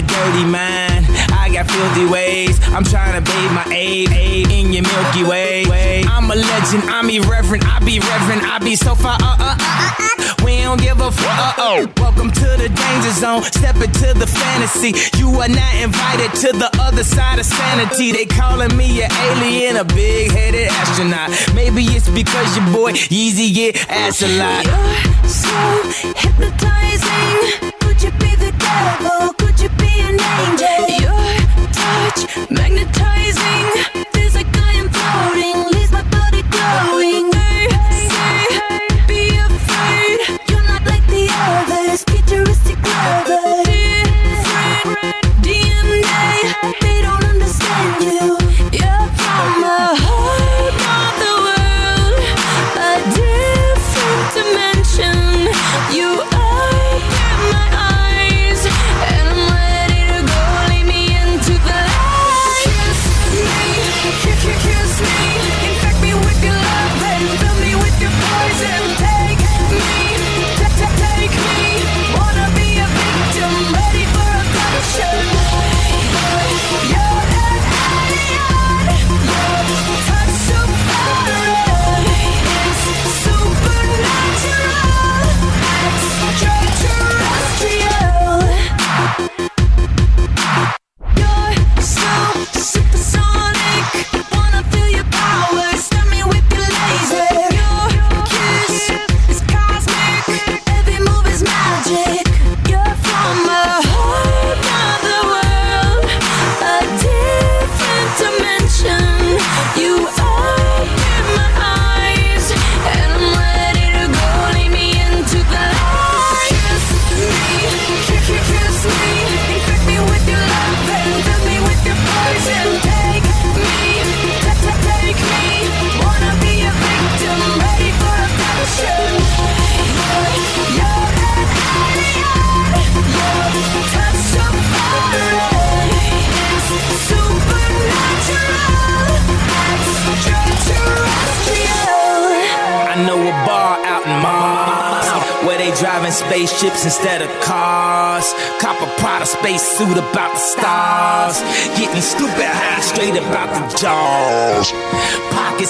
[0.00, 1.04] A dirty mind.
[1.32, 2.58] I got filthy ways.
[2.72, 4.10] I'm trying to bathe my aid,
[4.50, 5.64] in your Milky Way.
[6.08, 6.84] I'm a legend.
[6.88, 7.64] I'm irreverent.
[7.66, 8.42] I be reverent.
[8.44, 9.18] I be so far.
[9.20, 10.44] Uh, uh, uh, uh.
[10.44, 11.38] We don't give a fuck.
[11.38, 11.92] Uh oh.
[11.98, 13.42] Welcome to the danger zone.
[13.42, 14.94] Step into the fantasy.
[15.18, 18.12] You are not invited to the other side of sanity.
[18.12, 21.30] They calling me an alien, a big headed astronaut.
[21.54, 24.64] Maybe it's because your boy Yeezy get ass a lot.
[24.64, 27.69] You're so hypnotizing.
[28.02, 29.34] You be the devil?
[29.34, 30.88] Could you be an angel?
[31.00, 34.09] You're touch, magnetizing.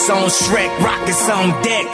[0.00, 1.86] Pockets on Shrek, rockets on deck.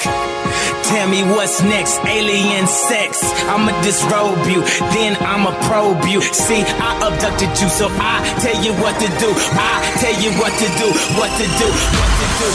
[0.85, 3.19] Tell me what's next, alien sex.
[3.51, 4.62] I'ma disrobe you,
[4.95, 6.21] then I'ma probe you.
[6.23, 9.31] See, I abducted you, so I tell you what to do.
[9.59, 10.88] I tell you what to do,
[11.19, 12.49] what to do, what to do.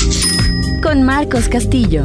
[0.83, 2.05] con Marcos Castillo.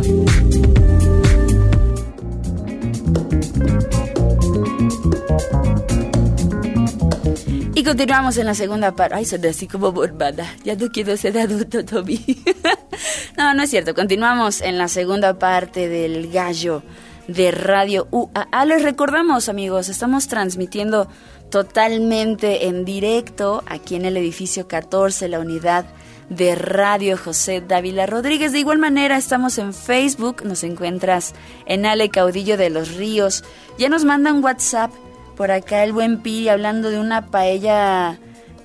[7.73, 9.15] Y continuamos en la segunda parte.
[9.15, 10.45] Ay, soy así como borbada.
[10.63, 12.43] Ya no quiero ser adulto, Toby.
[13.39, 13.95] no, no es cierto.
[13.95, 16.83] Continuamos en la segunda parte del gallo
[17.27, 18.65] de Radio UAA.
[18.65, 21.07] Les recordamos, amigos, estamos transmitiendo
[21.53, 25.85] totalmente en directo aquí en el edificio 14, la unidad
[26.29, 28.53] de Radio José Dávila Rodríguez.
[28.53, 31.35] De igual manera, estamos en Facebook, nos encuentras
[31.67, 33.43] en Ale Caudillo de los Ríos.
[33.77, 34.89] Ya nos mandan WhatsApp
[35.37, 38.17] por acá el buen Piri hablando de una paella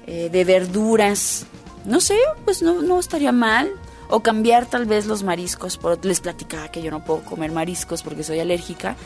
[0.06, 1.44] eh, de verduras.
[1.84, 2.16] No sé,
[2.46, 3.70] pues no, no estaría mal.
[4.08, 5.78] O cambiar tal vez los mariscos.
[6.04, 8.96] Les platicaba que yo no puedo comer mariscos porque soy alérgica.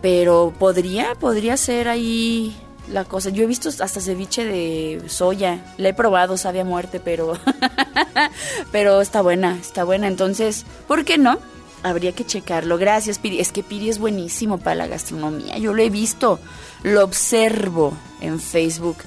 [0.00, 2.56] Pero podría, podría ser ahí
[2.90, 3.30] la cosa.
[3.30, 5.64] Yo he visto hasta ceviche de soya.
[5.78, 7.34] La he probado, sabe a muerte, pero.
[8.72, 10.08] pero está buena, está buena.
[10.08, 11.38] Entonces, ¿por qué no?
[11.82, 12.76] Habría que checarlo.
[12.76, 13.40] Gracias, Piri.
[13.40, 15.56] Es que Piri es buenísimo para la gastronomía.
[15.58, 16.38] Yo lo he visto,
[16.82, 18.98] lo observo en Facebook.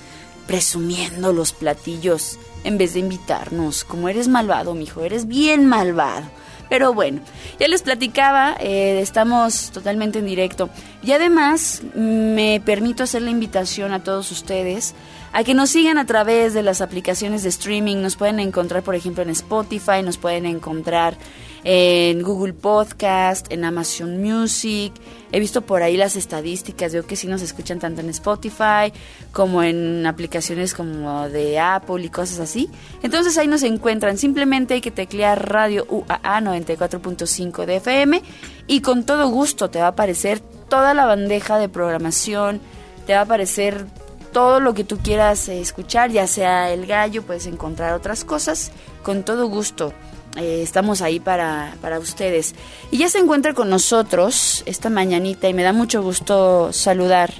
[0.47, 3.85] presumiendo los platillos en vez de invitarnos.
[3.85, 6.25] Como eres malvado, mijo, eres bien malvado.
[6.73, 7.21] Pero bueno,
[7.59, 10.71] ya les platicaba, eh, estamos totalmente en directo.
[11.03, 14.95] Y además me permito hacer la invitación a todos ustedes
[15.33, 17.97] a que nos sigan a través de las aplicaciones de streaming.
[17.97, 21.15] Nos pueden encontrar, por ejemplo, en Spotify, nos pueden encontrar
[21.63, 24.93] en Google Podcast, en Amazon Music.
[25.33, 28.93] He visto por ahí las estadísticas, veo que sí nos escuchan tanto en Spotify
[29.31, 32.69] como en aplicaciones como de Apple y cosas así.
[33.01, 34.19] Entonces ahí nos encuentran.
[34.19, 38.21] Simplemente hay que teclear Radio UAA 94.5 de FM
[38.67, 42.61] y con todo gusto te va a aparecer toda la bandeja de programación,
[43.07, 43.87] te va a aparecer
[44.33, 48.71] todo lo que tú quieras escuchar, ya sea el gallo, puedes encontrar otras cosas,
[49.01, 49.93] con todo gusto.
[50.35, 52.55] Eh, estamos ahí para, para ustedes.
[52.91, 57.31] Y ya se encuentra con nosotros esta mañanita y me da mucho gusto saludar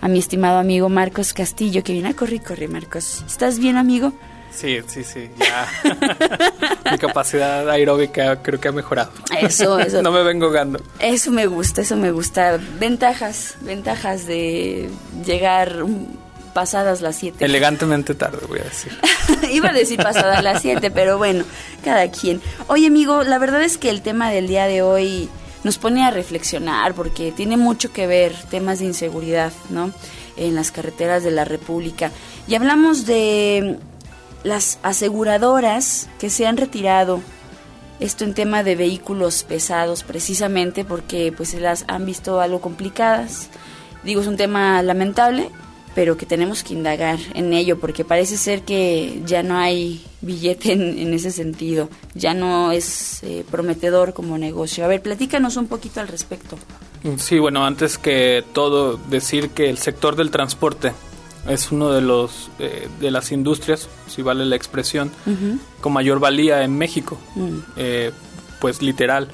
[0.00, 3.24] a mi estimado amigo Marcos Castillo, que viene a correr, corre, Marcos.
[3.26, 4.12] ¿Estás bien, amigo?
[4.50, 5.68] Sí, sí, sí, ya.
[6.90, 9.12] Mi capacidad aeróbica creo que ha mejorado.
[9.40, 10.02] Eso, eso.
[10.02, 10.80] no me vengo ahogando.
[10.98, 12.58] Eso me gusta, eso me gusta.
[12.78, 14.88] Ventajas, ventajas de
[15.24, 15.84] llegar
[16.58, 17.44] pasadas las 7.
[17.44, 18.92] Elegantemente tarde, voy a decir.
[19.52, 21.44] Iba a decir pasadas las 7, pero bueno,
[21.84, 22.42] cada quien.
[22.66, 25.28] Oye, amigo, la verdad es que el tema del día de hoy
[25.62, 29.92] nos pone a reflexionar porque tiene mucho que ver temas de inseguridad, ¿no?
[30.36, 32.10] En las carreteras de la República.
[32.48, 33.78] Y hablamos de
[34.42, 37.20] las aseguradoras que se han retirado
[38.00, 43.48] esto en tema de vehículos pesados precisamente porque pues se las han visto algo complicadas.
[44.02, 45.50] Digo, es un tema lamentable,
[45.94, 50.72] pero que tenemos que indagar en ello porque parece ser que ya no hay billete
[50.72, 54.84] en, ese sentido, ya no es eh, prometedor como negocio.
[54.84, 56.58] A ver, platícanos un poquito al respecto.
[57.18, 60.92] Sí, bueno, antes que todo decir que el sector del transporte
[61.48, 65.10] es uno de los eh, de las industrias, si vale la expresión,
[65.80, 67.18] con mayor valía en México.
[67.36, 67.58] Mm.
[67.76, 68.12] Eh,
[68.60, 69.28] pues literal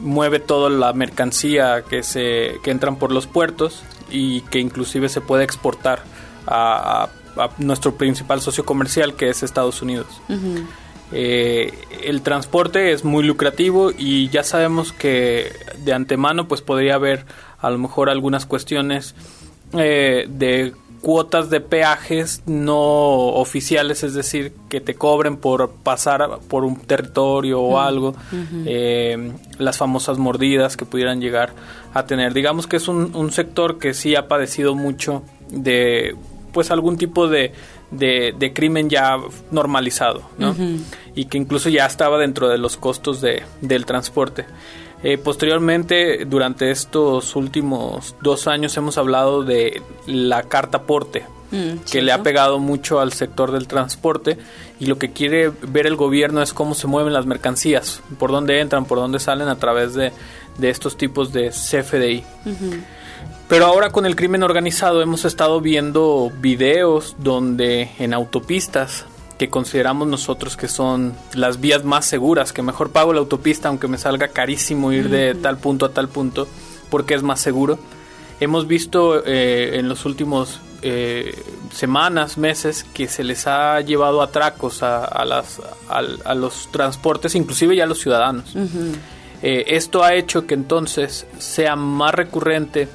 [0.00, 5.20] mueve toda la mercancía que se que entran por los puertos y que inclusive se
[5.20, 6.02] puede exportar
[6.46, 7.08] a,
[7.58, 10.06] nuestro principal socio comercial que es Estados Unidos.
[11.10, 11.72] Eh,
[12.04, 15.52] el transporte es muy lucrativo y ya sabemos que
[15.84, 17.26] de antemano pues podría haber
[17.58, 19.16] a lo mejor algunas cuestiones
[19.72, 20.74] de
[21.04, 27.60] cuotas de peajes no oficiales, es decir, que te cobren por pasar por un territorio
[27.60, 28.14] o algo,
[28.64, 31.52] eh, las famosas mordidas que pudieran llegar
[31.92, 32.32] a tener.
[32.32, 36.16] Digamos que es un, sector que sí ha padecido mucho de
[36.54, 37.52] pues algún tipo de,
[37.90, 39.18] de, crimen ya
[39.50, 40.56] normalizado, ¿no?
[41.14, 44.46] Y que incluso ya estaba dentro de los costos de, del transporte.
[45.06, 52.00] Eh, posteriormente, durante estos últimos dos años hemos hablado de la carta porte, mm, que
[52.00, 54.38] le ha pegado mucho al sector del transporte
[54.80, 58.60] y lo que quiere ver el gobierno es cómo se mueven las mercancías, por dónde
[58.60, 60.10] entran, por dónde salen a través de,
[60.62, 62.24] estos tipos de CFDI.
[63.46, 69.04] Pero ahora con el crimen organizado hemos estado viendo videos donde en autopistas
[69.38, 73.88] que consideramos nosotros que son las vías más seguras, que mejor pago la autopista aunque
[73.88, 76.46] me salga carísimo ir de tal punto a tal punto,
[76.90, 77.78] porque es más seguro.
[78.40, 81.34] Hemos visto eh, en los últimos eh,
[81.72, 87.76] semanas, meses, que se les ha llevado atracos a, a, las, a, los transportes, inclusive
[87.76, 88.54] ya a los ciudadanos.
[89.42, 92.88] Eh, esto ha hecho que entonces sea más recurrente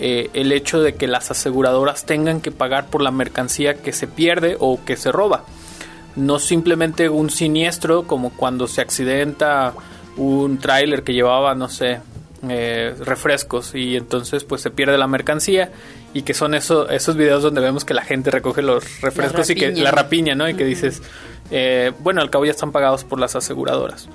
[0.00, 4.56] el hecho de que las aseguradoras tengan que pagar por la mercancía que se pierde
[4.60, 5.42] o que se roba
[6.18, 9.72] no simplemente un siniestro como cuando se accidenta
[10.16, 12.00] un tráiler que llevaba, no sé,
[12.48, 15.72] eh, refrescos y entonces pues se pierde la mercancía
[16.12, 19.54] y que son eso, esos videos donde vemos que la gente recoge los refrescos y
[19.54, 20.48] que la rapiña, ¿no?
[20.48, 21.02] Y que dices,
[21.50, 24.08] eh, bueno, al cabo ya están pagados por las aseguradoras.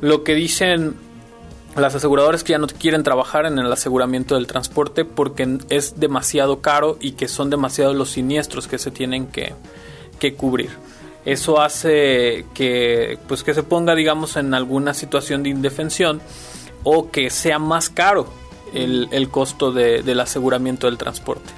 [0.00, 0.94] Lo que dicen
[1.74, 6.60] las aseguradoras que ya no quieren trabajar en el aseguramiento del transporte porque es demasiado
[6.60, 9.54] caro y que son demasiados los siniestros que se tienen que,
[10.18, 10.70] que cubrir
[11.32, 16.22] eso hace que pues que se ponga digamos en alguna situación de indefensión
[16.84, 18.32] o que sea más caro
[18.72, 21.52] el, el costo de, del aseguramiento del transporte.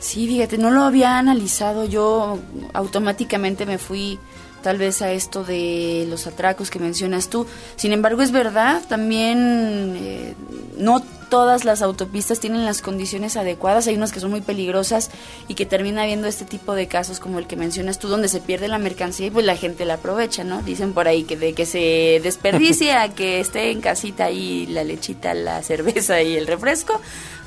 [0.00, 2.40] Sí, fíjate, no lo había analizado, yo
[2.72, 4.18] automáticamente me fui
[4.62, 7.46] tal vez a esto de los atracos que mencionas tú.
[7.76, 10.34] Sin embargo, es verdad, también eh,
[10.78, 11.02] no
[11.32, 15.10] todas las autopistas tienen las condiciones adecuadas, hay unas que son muy peligrosas
[15.48, 18.40] y que termina habiendo este tipo de casos como el que mencionas tú, donde se
[18.40, 20.60] pierde la mercancía y pues la gente la aprovecha, ¿no?
[20.60, 24.84] Dicen por ahí que de que se desperdicie a que esté en casita ahí la
[24.84, 27.00] lechita, la cerveza y el refresco,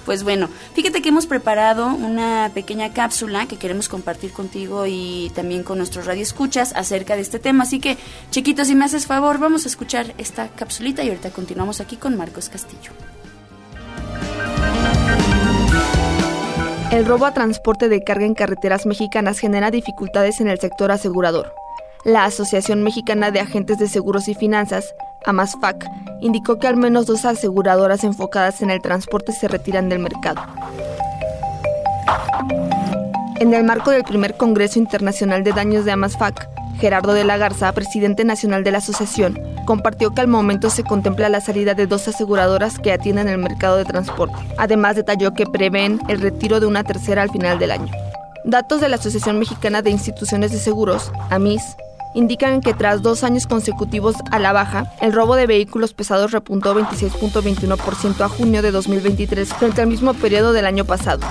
[0.06, 5.64] pues bueno, fíjate que hemos preparado una pequeña cápsula que queremos compartir contigo y también
[5.64, 7.64] con nuestros radioescuchas acerca de este tema.
[7.64, 7.98] Así que,
[8.30, 12.16] chiquitos, si me haces favor, vamos a escuchar esta capsulita y ahorita continuamos aquí con
[12.16, 12.92] Marcos Castillo.
[16.92, 21.65] El robo a transporte de carga en carreteras mexicanas genera dificultades en el sector asegurador.
[22.06, 24.94] La Asociación Mexicana de Agentes de Seguros y Finanzas,
[25.26, 25.90] AMASFAC,
[26.22, 30.40] indicó que al menos dos aseguradoras enfocadas en el transporte se retiran del mercado.
[33.40, 36.48] En el marco del primer Congreso Internacional de Daños de AMASFAC,
[36.78, 41.28] Gerardo de la Garza, presidente nacional de la asociación, compartió que al momento se contempla
[41.30, 44.36] la salida de dos aseguradoras que atienden el mercado de transporte.
[44.60, 47.92] Además, detalló que prevén el retiro de una tercera al final del año.
[48.44, 51.78] Datos de la Asociación Mexicana de Instituciones de Seguros, AMIS,
[52.16, 56.74] indican que tras dos años consecutivos a la baja, el robo de vehículos pesados repuntó
[56.74, 61.22] 26.21% a junio de 2023 frente al mismo periodo del año pasado.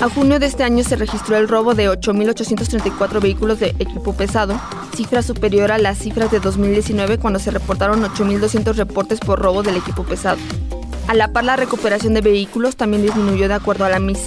[0.00, 4.60] A junio de este año se registró el robo de 8.834 vehículos de equipo pesado,
[4.94, 9.76] cifra superior a las cifras de 2019 cuando se reportaron 8.200 reportes por robo del
[9.76, 10.38] equipo pesado.
[11.08, 14.20] A la par, la recuperación de vehículos también disminuyó de acuerdo a la MIS.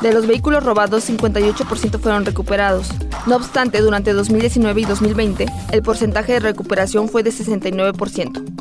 [0.00, 2.88] De los vehículos robados, 58% fueron recuperados.
[3.26, 8.58] No obstante, durante 2019 y 2020, el porcentaje de recuperación fue de 69%.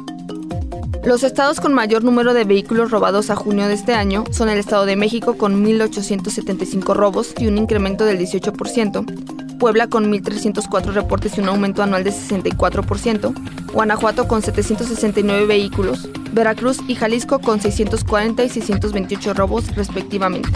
[1.06, 4.58] Los estados con mayor número de vehículos robados a junio de este año son el
[4.58, 11.38] Estado de México con 1.875 robos y un incremento del 18%, Puebla con 1.304 reportes
[11.38, 18.44] y un aumento anual de 64%, Guanajuato con 769 vehículos, Veracruz y Jalisco con 640
[18.44, 20.50] y 628 robos respectivamente.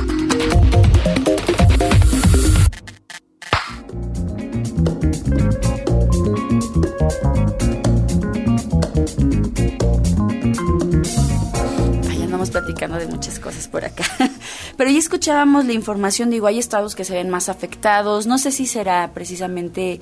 [12.88, 14.04] De muchas cosas por acá.
[14.78, 18.26] Pero ya escuchábamos la información, digo, hay estados que se ven más afectados.
[18.26, 20.02] No sé si será precisamente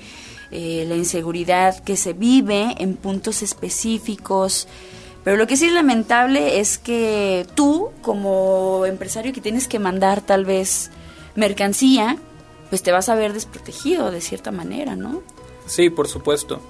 [0.52, 4.68] eh, la inseguridad que se vive en puntos específicos.
[5.24, 10.22] Pero lo que sí es lamentable es que tú, como empresario que tienes que mandar
[10.22, 10.90] tal vez
[11.36, 12.18] mercancía,
[12.70, 15.22] pues te vas a ver desprotegido de cierta manera, ¿no?
[15.66, 16.62] Sí, por supuesto.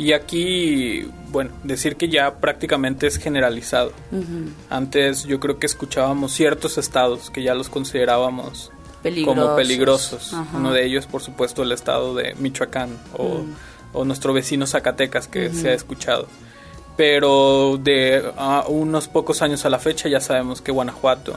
[0.00, 3.92] Y aquí, bueno, decir que ya prácticamente es generalizado.
[4.70, 8.72] Antes yo creo que escuchábamos ciertos estados que ya los considerábamos
[9.26, 10.34] como Peligrosos.
[10.54, 13.42] Uno de ellos, por supuesto, el estado de Michoacán o,
[13.92, 16.28] o nuestro vecino Zacatecas que se ha escuchado.
[16.96, 18.24] Pero de
[18.68, 21.36] unos pocos años a la fecha ya sabemos que Guanajuato,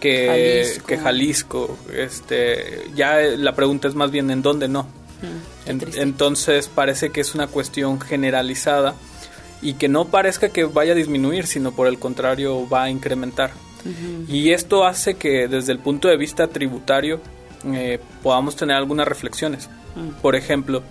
[0.00, 0.86] que Jalisco.
[0.88, 4.88] que Jalisco, este, ya la pregunta es más bien en dónde no.
[5.66, 8.94] En- entonces parece que es una cuestión generalizada
[9.62, 13.50] y que no parezca que vaya a disminuir, sino por el contrario va a incrementar.
[14.28, 17.20] Y esto hace que desde el punto de vista tributario
[17.66, 19.68] eh, podamos tener algunas reflexiones.
[19.94, 20.20] Mm.
[20.20, 20.82] Por ejemplo,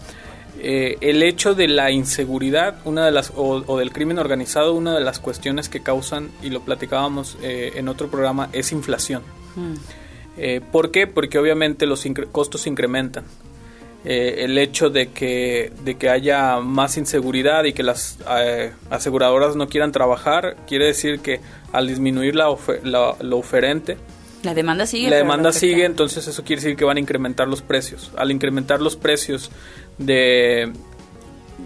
[0.60, 4.94] eh, el hecho de la inseguridad, una de las o, o del crimen organizado, una
[4.96, 9.24] de las cuestiones que causan y lo platicábamos eh, en otro programa es inflación.
[9.58, 9.74] Mm.
[10.38, 11.06] Eh, ¿Por qué?
[11.06, 13.26] Porque obviamente los incre- costos incrementan.
[14.08, 19.56] Eh, el hecho de que, de que haya más inseguridad y que las eh, aseguradoras
[19.56, 21.40] no quieran trabajar, quiere decir que
[21.72, 23.98] al disminuir la, ofe- la- lo oferente,
[24.44, 25.10] La demanda sigue.
[25.10, 28.12] la demanda sigue, entonces eso quiere decir que van a incrementar los precios.
[28.16, 29.50] Al incrementar los precios
[29.98, 30.72] de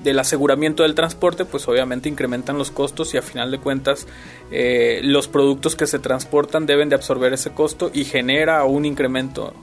[0.03, 4.07] del aseguramiento del transporte, pues obviamente incrementan los costos y a final de cuentas
[4.49, 9.53] eh, los productos que se transportan deben de absorber ese costo y genera un incremento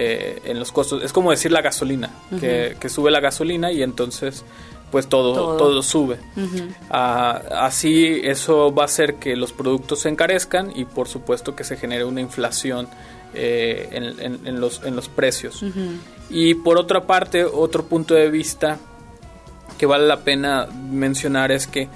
[0.00, 1.02] eh, en los costos.
[1.02, 4.44] Es como decir la gasolina, que, sube la gasolina y entonces
[4.92, 5.56] pues todo, Todo.
[5.56, 5.82] todo.
[5.82, 6.18] sube.
[6.90, 11.64] Ah, así eso va a hacer que los productos se encarezcan y por supuesto que
[11.64, 12.88] se genere una inflación
[13.34, 15.62] eh, en, en- en los, en los precios.
[16.30, 18.78] Y por otra parte, otro punto de vista
[19.78, 21.88] que vale la pena mencionar es que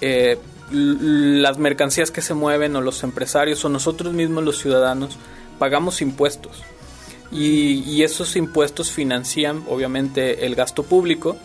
[0.00, 0.38] eh,
[0.72, 5.16] las mercancías que se mueven o los empresarios o nosotros mismos los ciudadanos
[5.58, 6.62] pagamos impuestos
[7.32, 11.36] y, y esos impuestos financian obviamente el gasto público.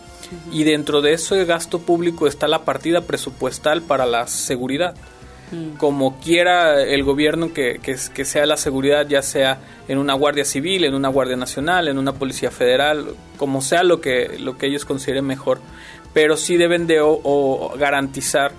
[0.50, 4.94] Y dentro de ese gasto público está la partida presupuestal para la seguridad.
[5.78, 10.44] Como quiera el gobierno que, que, que sea la seguridad, ya sea en una Guardia
[10.44, 14.66] Civil, en una Guardia Nacional, en una Policía Federal, como sea lo que, lo que
[14.66, 15.60] ellos consideren mejor,
[16.12, 18.50] pero sí deben de o- o garantizar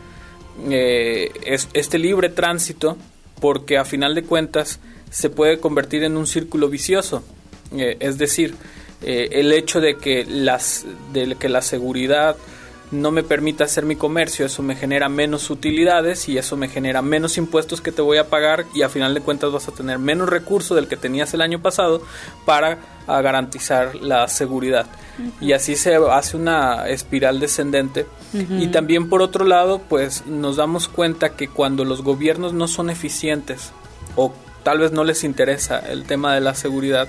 [0.70, 2.96] eh, es, este libre tránsito
[3.42, 4.80] porque a final de cuentas
[5.10, 7.24] se puede convertir en un círculo vicioso.
[7.76, 8.56] Eh, es decir,
[9.02, 12.36] eh, el hecho de que, las, de que la seguridad
[12.92, 17.02] no me permita hacer mi comercio, eso me genera menos utilidades y eso me genera
[17.02, 20.00] menos impuestos que te voy a pagar y a final de cuentas vas a tener
[20.00, 22.02] menos recursos del que tenías el año pasado
[22.46, 24.86] para garantizar la seguridad.
[25.42, 28.06] Y así se hace una espiral descendente.
[28.34, 32.90] Y también por otro lado, pues nos damos cuenta que cuando los gobiernos no son
[32.90, 33.72] eficientes
[34.16, 34.34] o
[34.68, 37.08] tal vez no les interesa el tema de la seguridad,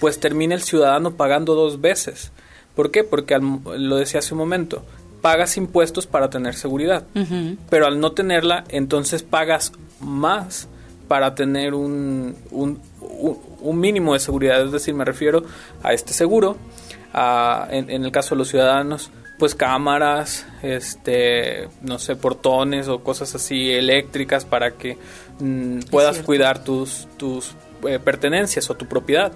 [0.00, 2.32] pues termina el ciudadano pagando dos veces.
[2.74, 3.04] ¿Por qué?
[3.04, 4.84] Porque lo decía hace un momento,
[5.22, 7.04] pagas impuestos para tener seguridad,
[7.70, 9.70] pero al no tenerla, entonces pagas
[10.00, 10.68] más
[11.06, 12.80] para tener un, un,
[13.60, 15.44] un, mínimo de seguridad, es decir, me refiero
[15.84, 16.56] a este seguro,
[17.14, 23.34] a, en, el caso de los ciudadanos, pues cámaras, este, no sé, portones o cosas
[23.34, 24.98] así eléctricas para que
[25.38, 27.54] mm, puedas cuidar tus, tus
[27.86, 29.32] eh, pertenencias o tu propiedad.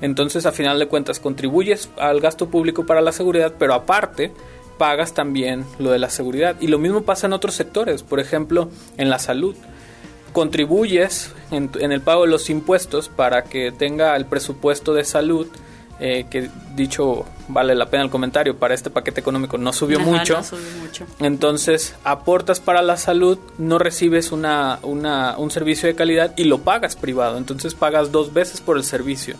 [0.00, 4.32] Entonces, a final de cuentas, contribuyes al gasto público para la seguridad, pero aparte,
[4.78, 6.56] pagas también lo de la seguridad.
[6.60, 9.54] Y lo mismo pasa en otros sectores, por ejemplo, en la salud.
[10.32, 15.46] Contribuyes en, el pago de los impuestos para que tenga el presupuesto de salud,
[16.00, 20.40] eh, que dicho vale la pena el comentario, para este paquete económico no subió, mucho.
[21.20, 26.58] Entonces, aportas para la salud, no recibes una, una, un servicio de calidad y lo
[26.58, 27.38] pagas privado.
[27.38, 29.36] Entonces, pagas dos veces por el servicio.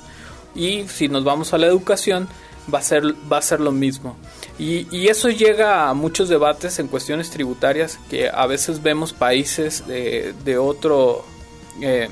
[0.54, 2.28] Y si nos vamos a la educación,
[2.72, 4.16] va a ser, va a ser lo mismo.
[4.58, 10.34] Y, eso llega a muchos debates en cuestiones tributarias que a veces vemos países de,
[10.44, 11.24] de otro,
[11.80, 12.08] eh,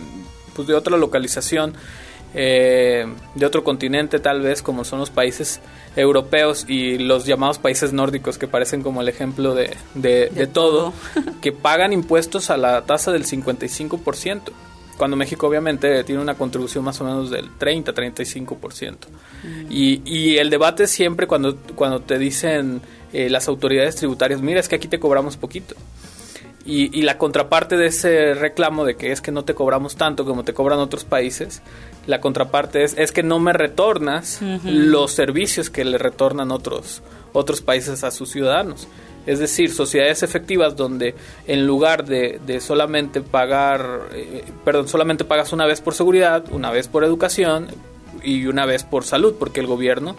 [0.54, 1.74] pues de otra localización,
[2.34, 5.60] eh, de otro continente tal vez, como son los países
[5.96, 10.92] europeos y los llamados países nórdicos que parecen como el ejemplo de, de, todo,
[11.40, 14.52] que pagan impuestos a la tasa del 55%
[14.96, 18.96] cuando México obviamente tiene una contribución más o menos del 30-35%.
[19.42, 19.66] Mm.
[19.70, 24.68] Y, y el debate siempre cuando, cuando te dicen eh, las autoridades tributarias, mira, es
[24.68, 25.74] que aquí te cobramos poquito.
[26.64, 30.26] Y, y, la contraparte de ese reclamo de que es que no te cobramos tanto
[30.26, 31.62] como te cobran otros países,
[32.06, 37.02] la contraparte es, es que no me retornas los servicios que le retornan otros,
[37.32, 38.88] otros países a sus ciudadanos.
[39.26, 41.14] Es decir, sociedades efectivas donde
[41.46, 46.88] en lugar de, solamente pagar, eh, perdón, solamente pagas una vez por seguridad, una vez
[46.88, 47.68] por educación
[48.22, 50.16] y una vez por salud, porque el gobierno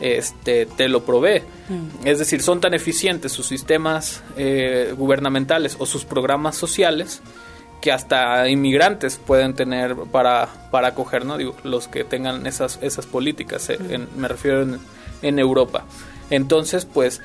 [0.00, 1.42] este, te lo provee.
[1.68, 2.06] Mm.
[2.06, 7.22] Es decir, son tan eficientes sus sistemas eh, gubernamentales o sus programas sociales
[7.80, 11.38] que hasta inmigrantes pueden tener para, para acoger, ¿no?
[11.38, 14.18] Digo, los que tengan esas, esas políticas, eh, mm.
[14.20, 14.78] me refiero en,
[15.22, 15.84] en Europa.
[16.30, 17.20] Entonces, pues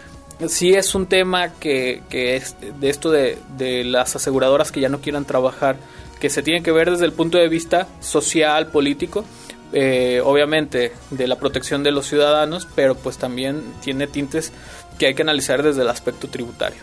[0.47, 4.89] sí es un tema que, que es de esto de, de, las aseguradoras que ya
[4.89, 5.77] no quieran trabajar,
[6.19, 9.25] que se tiene que ver desde el punto de vista social, político,
[9.73, 14.51] eh, obviamente de la protección de los ciudadanos, pero pues también tiene tintes
[14.97, 16.81] que hay que analizar desde el aspecto tributario.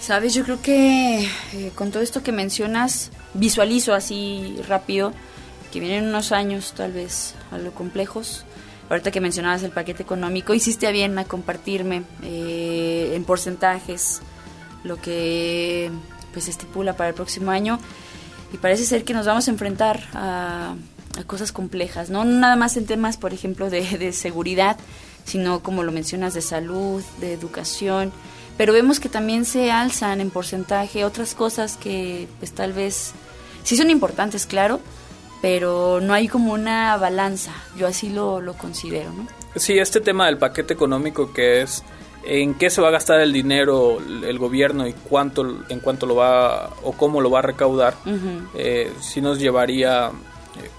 [0.00, 5.12] Sabes, yo creo que eh, con todo esto que mencionas, visualizo así rápido
[5.72, 8.44] que vienen unos años tal vez algo complejos
[8.88, 14.20] ahorita que mencionabas el paquete económico, hiciste bien a compartirme eh, en porcentajes
[14.82, 15.90] lo que
[16.32, 17.78] pues estipula para el próximo año
[18.52, 20.74] y parece ser que nos vamos a enfrentar a,
[21.22, 24.76] cosas complejas, no nada más en temas, por ejemplo, de, seguridad,
[25.24, 28.12] sino como lo mencionas, de salud, de educación,
[28.56, 33.12] pero vemos que también se alzan en porcentaje otras cosas que pues tal vez
[33.62, 34.80] sí son importantes, claro,
[35.40, 39.26] pero no hay como una balanza, yo así lo, lo considero, ¿no?
[39.56, 41.84] Sí, este tema del paquete económico que es
[42.26, 46.16] en qué se va a gastar el dinero el gobierno y cuánto en cuánto lo
[46.16, 47.94] va o cómo lo va a recaudar,
[48.54, 50.10] eh, si nos llevaría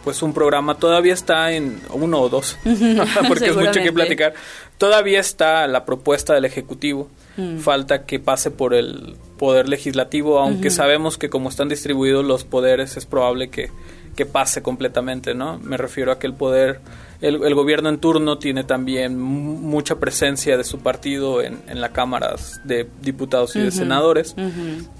[0.04, 2.58] pues un programa todavía está en uno o dos,
[3.28, 4.34] porque es mucho que platicar.
[4.78, 7.10] Todavía está la propuesta del ejecutivo.
[7.38, 7.58] Mm.
[7.58, 12.96] Falta que pase por el poder legislativo, aunque sabemos que como están distribuidos los poderes
[12.96, 13.72] es probable que
[14.16, 15.60] que pase completamente, ¿no?
[15.60, 16.80] Me refiero a que el poder,
[17.22, 22.36] el, gobierno en turno tiene también mucha presencia de su partido en, en la Cámara
[22.64, 24.36] de Diputados y de Senadores.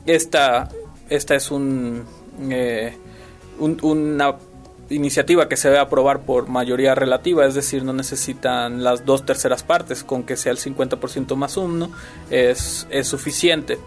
[0.06, 0.70] esta,
[1.10, 2.04] esta es un,
[2.50, 2.98] eh,
[3.58, 4.36] una
[4.90, 9.64] iniciativa que se debe aprobar por mayoría relativa, es decir, no necesitan las dos terceras
[9.64, 11.90] partes, con que sea el 50% más uno
[12.30, 13.80] es, es suficiente.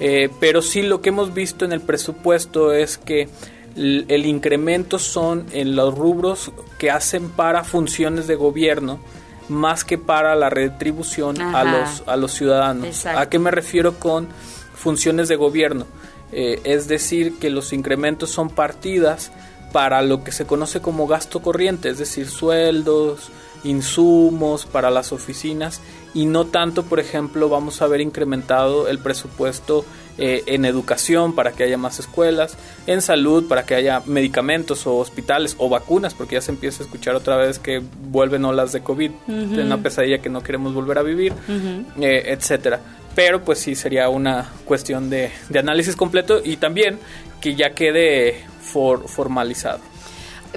[0.00, 3.28] Eh, pero sí lo que hemos visto en el presupuesto es que
[3.76, 9.00] el incremento son en los rubros que hacen para funciones de gobierno
[9.48, 13.04] más que para la retribución a los, a los ciudadanos.
[13.06, 14.28] ¿A qué me refiero con
[14.74, 15.86] funciones de gobierno,
[16.30, 19.32] eh, es decir, que los incrementos son partidas
[19.74, 23.32] para lo que se conoce como gasto corriente, es decir, sueldos,
[23.64, 25.80] insumos para las oficinas
[26.14, 29.84] y no tanto, por ejemplo, vamos a ver incrementado el presupuesto
[30.16, 32.56] eh, en educación para que haya más escuelas,
[32.86, 36.86] en salud para que haya medicamentos o hospitales o vacunas, porque ya se empieza a
[36.86, 39.60] escuchar otra vez que vuelven olas de COVID, Ujú.
[39.60, 41.32] una pesadilla que no queremos volver a vivir,
[42.00, 42.78] eh, etcétera.
[43.16, 47.00] Pero pues sí sería una cuestión de, de análisis completo y también
[47.40, 49.80] que ya quede for- formalizado.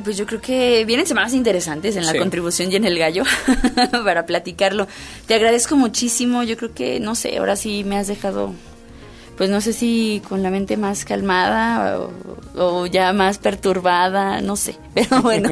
[0.04, 2.20] Pues yo creo que vienen semanas interesantes en la Sí.
[2.20, 3.24] contribución y en el gallo
[4.04, 4.88] para platicarlo.
[5.26, 6.44] Te agradezco muchísimo.
[6.44, 8.54] Yo creo que, no sé, ahora sí me has dejado,
[9.38, 12.12] pues no sé si con la mente más calmada o,
[12.56, 14.76] o ya más perturbada, no sé.
[14.96, 15.50] Pero bueno,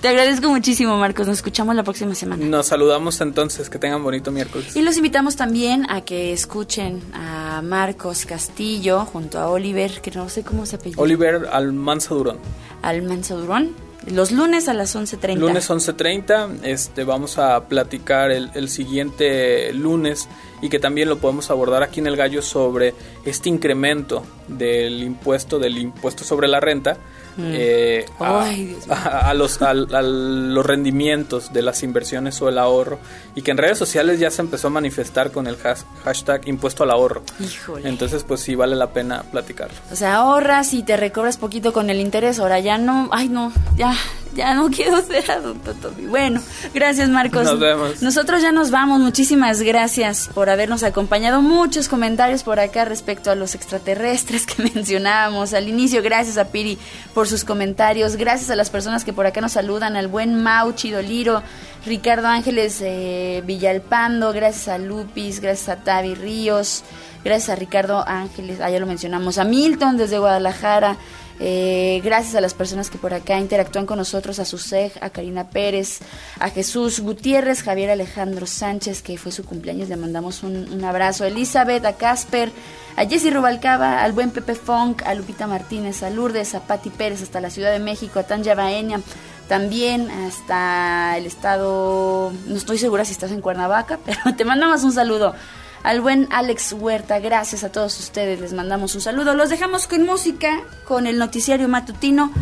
[0.00, 1.28] te agradezco muchísimo, Marcos.
[1.28, 2.44] Nos escuchamos la próxima semana.
[2.44, 4.74] Nos saludamos entonces, que tengan bonito miércoles.
[4.76, 10.28] Y los invitamos también a que escuchen a Marcos Castillo junto a Oliver, que no
[10.28, 11.00] sé cómo se apellida.
[11.00, 12.38] Oliver Almanza Durón.
[12.82, 13.70] Almanza Durón.
[14.10, 15.36] Los lunes a las 11.30.
[15.36, 20.28] Lunes 11.30, este, vamos a platicar el, el siguiente lunes
[20.62, 22.94] y que también lo podemos abordar aquí en el gallo sobre
[23.24, 26.96] este incremento del impuesto, del impuesto sobre la renta.
[27.36, 27.42] Mm.
[27.54, 28.96] eh, a, Ay, Dios mío.
[28.96, 32.98] a- a los, a, a los rendimientos de las inversiones o el ahorro
[33.36, 36.82] y que en redes sociales ya se empezó a manifestar con el has- hashtag impuesto
[36.82, 37.22] al ahorro.
[37.38, 37.88] Híjole.
[37.88, 39.76] Entonces pues sí vale la pena platicarlo.
[39.92, 42.40] O sea, ahorras y te recobras poquito con el interés.
[42.40, 43.94] Ahora ya no, ay no, ya,
[44.34, 46.06] ya no quiero ser adulto Toby.
[46.06, 46.40] Bueno,
[46.74, 47.44] gracias Marcos.
[47.44, 48.02] Nos vemos.
[48.02, 49.00] Nosotros ya nos vamos.
[49.00, 51.42] Muchísimas gracias por habernos acompañado.
[51.42, 56.02] Muchos comentarios por acá respecto a los extraterrestres que mencionábamos al inicio.
[56.02, 56.78] Gracias a Piri
[57.14, 58.16] por sus comentarios.
[58.16, 59.96] Gracias a las personas que por acá nos saludan.
[59.96, 61.42] Al buen Mau Chidoliro,
[61.86, 64.32] Ricardo Ángeles eh, Villalpando.
[64.32, 65.40] Gracias a Lupis.
[65.40, 66.84] Gracias a Tavi Ríos.
[67.24, 70.96] Gracias a Ricardo Ángeles, ah, ya lo mencionamos, a Milton desde Guadalajara.
[71.40, 75.50] Eh, gracias a las personas que por acá interactúan con nosotros, a Susej, a Karina
[75.50, 76.00] Pérez,
[76.40, 81.28] a Jesús Gutiérrez, Javier Alejandro Sánchez, que fue su cumpleaños, le mandamos un, abrazo, a
[81.28, 82.50] Elizabeth, a Casper,
[82.96, 87.22] a Jessy Rubalcaba, al buen Pepe Funk, a Lupita Martínez, a Lourdes, a Patti Pérez,
[87.22, 89.00] hasta la Ciudad de México, a Tanya Baeña,
[89.46, 94.92] también hasta el estado, no estoy segura si estás en Cuernavaca, pero te mandamos un
[94.92, 95.34] saludo.
[95.82, 99.34] Al buen Alex Huerta, gracias a todos ustedes, les mandamos un saludo.
[99.34, 102.32] Los dejamos con música, con el noticiario matutino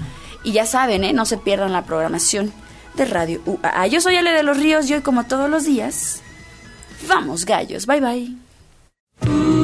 [0.43, 1.13] y ya saben, ¿eh?
[1.13, 2.53] no se pierdan la programación
[2.95, 3.87] de Radio UAA.
[3.89, 6.23] Yo soy Ale de los Ríos y hoy como todos los días,
[7.09, 9.56] vamos gallos, bye bye.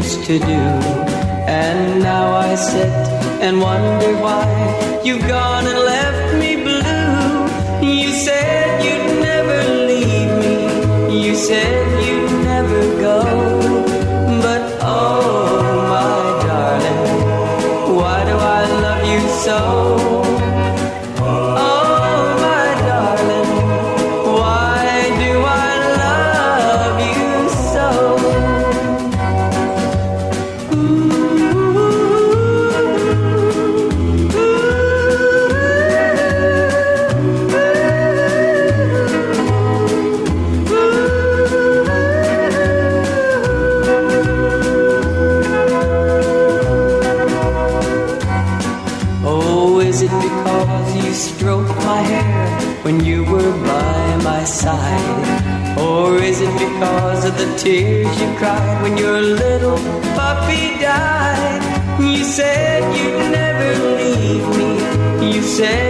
[0.00, 0.62] Used to do.
[1.60, 2.92] And now I sit
[3.46, 4.46] and wonder why
[5.04, 7.92] you've gone and left me blue.
[7.96, 9.58] You said you'd never
[9.90, 10.56] leave me.
[11.24, 13.18] You said you'd never go.
[14.44, 15.50] But oh,
[15.92, 17.00] my darling,
[17.98, 19.89] why do I love you so?
[58.90, 59.76] When your little
[60.14, 61.62] puppy died?
[62.00, 65.34] You said you'd never leave me.
[65.34, 65.89] You said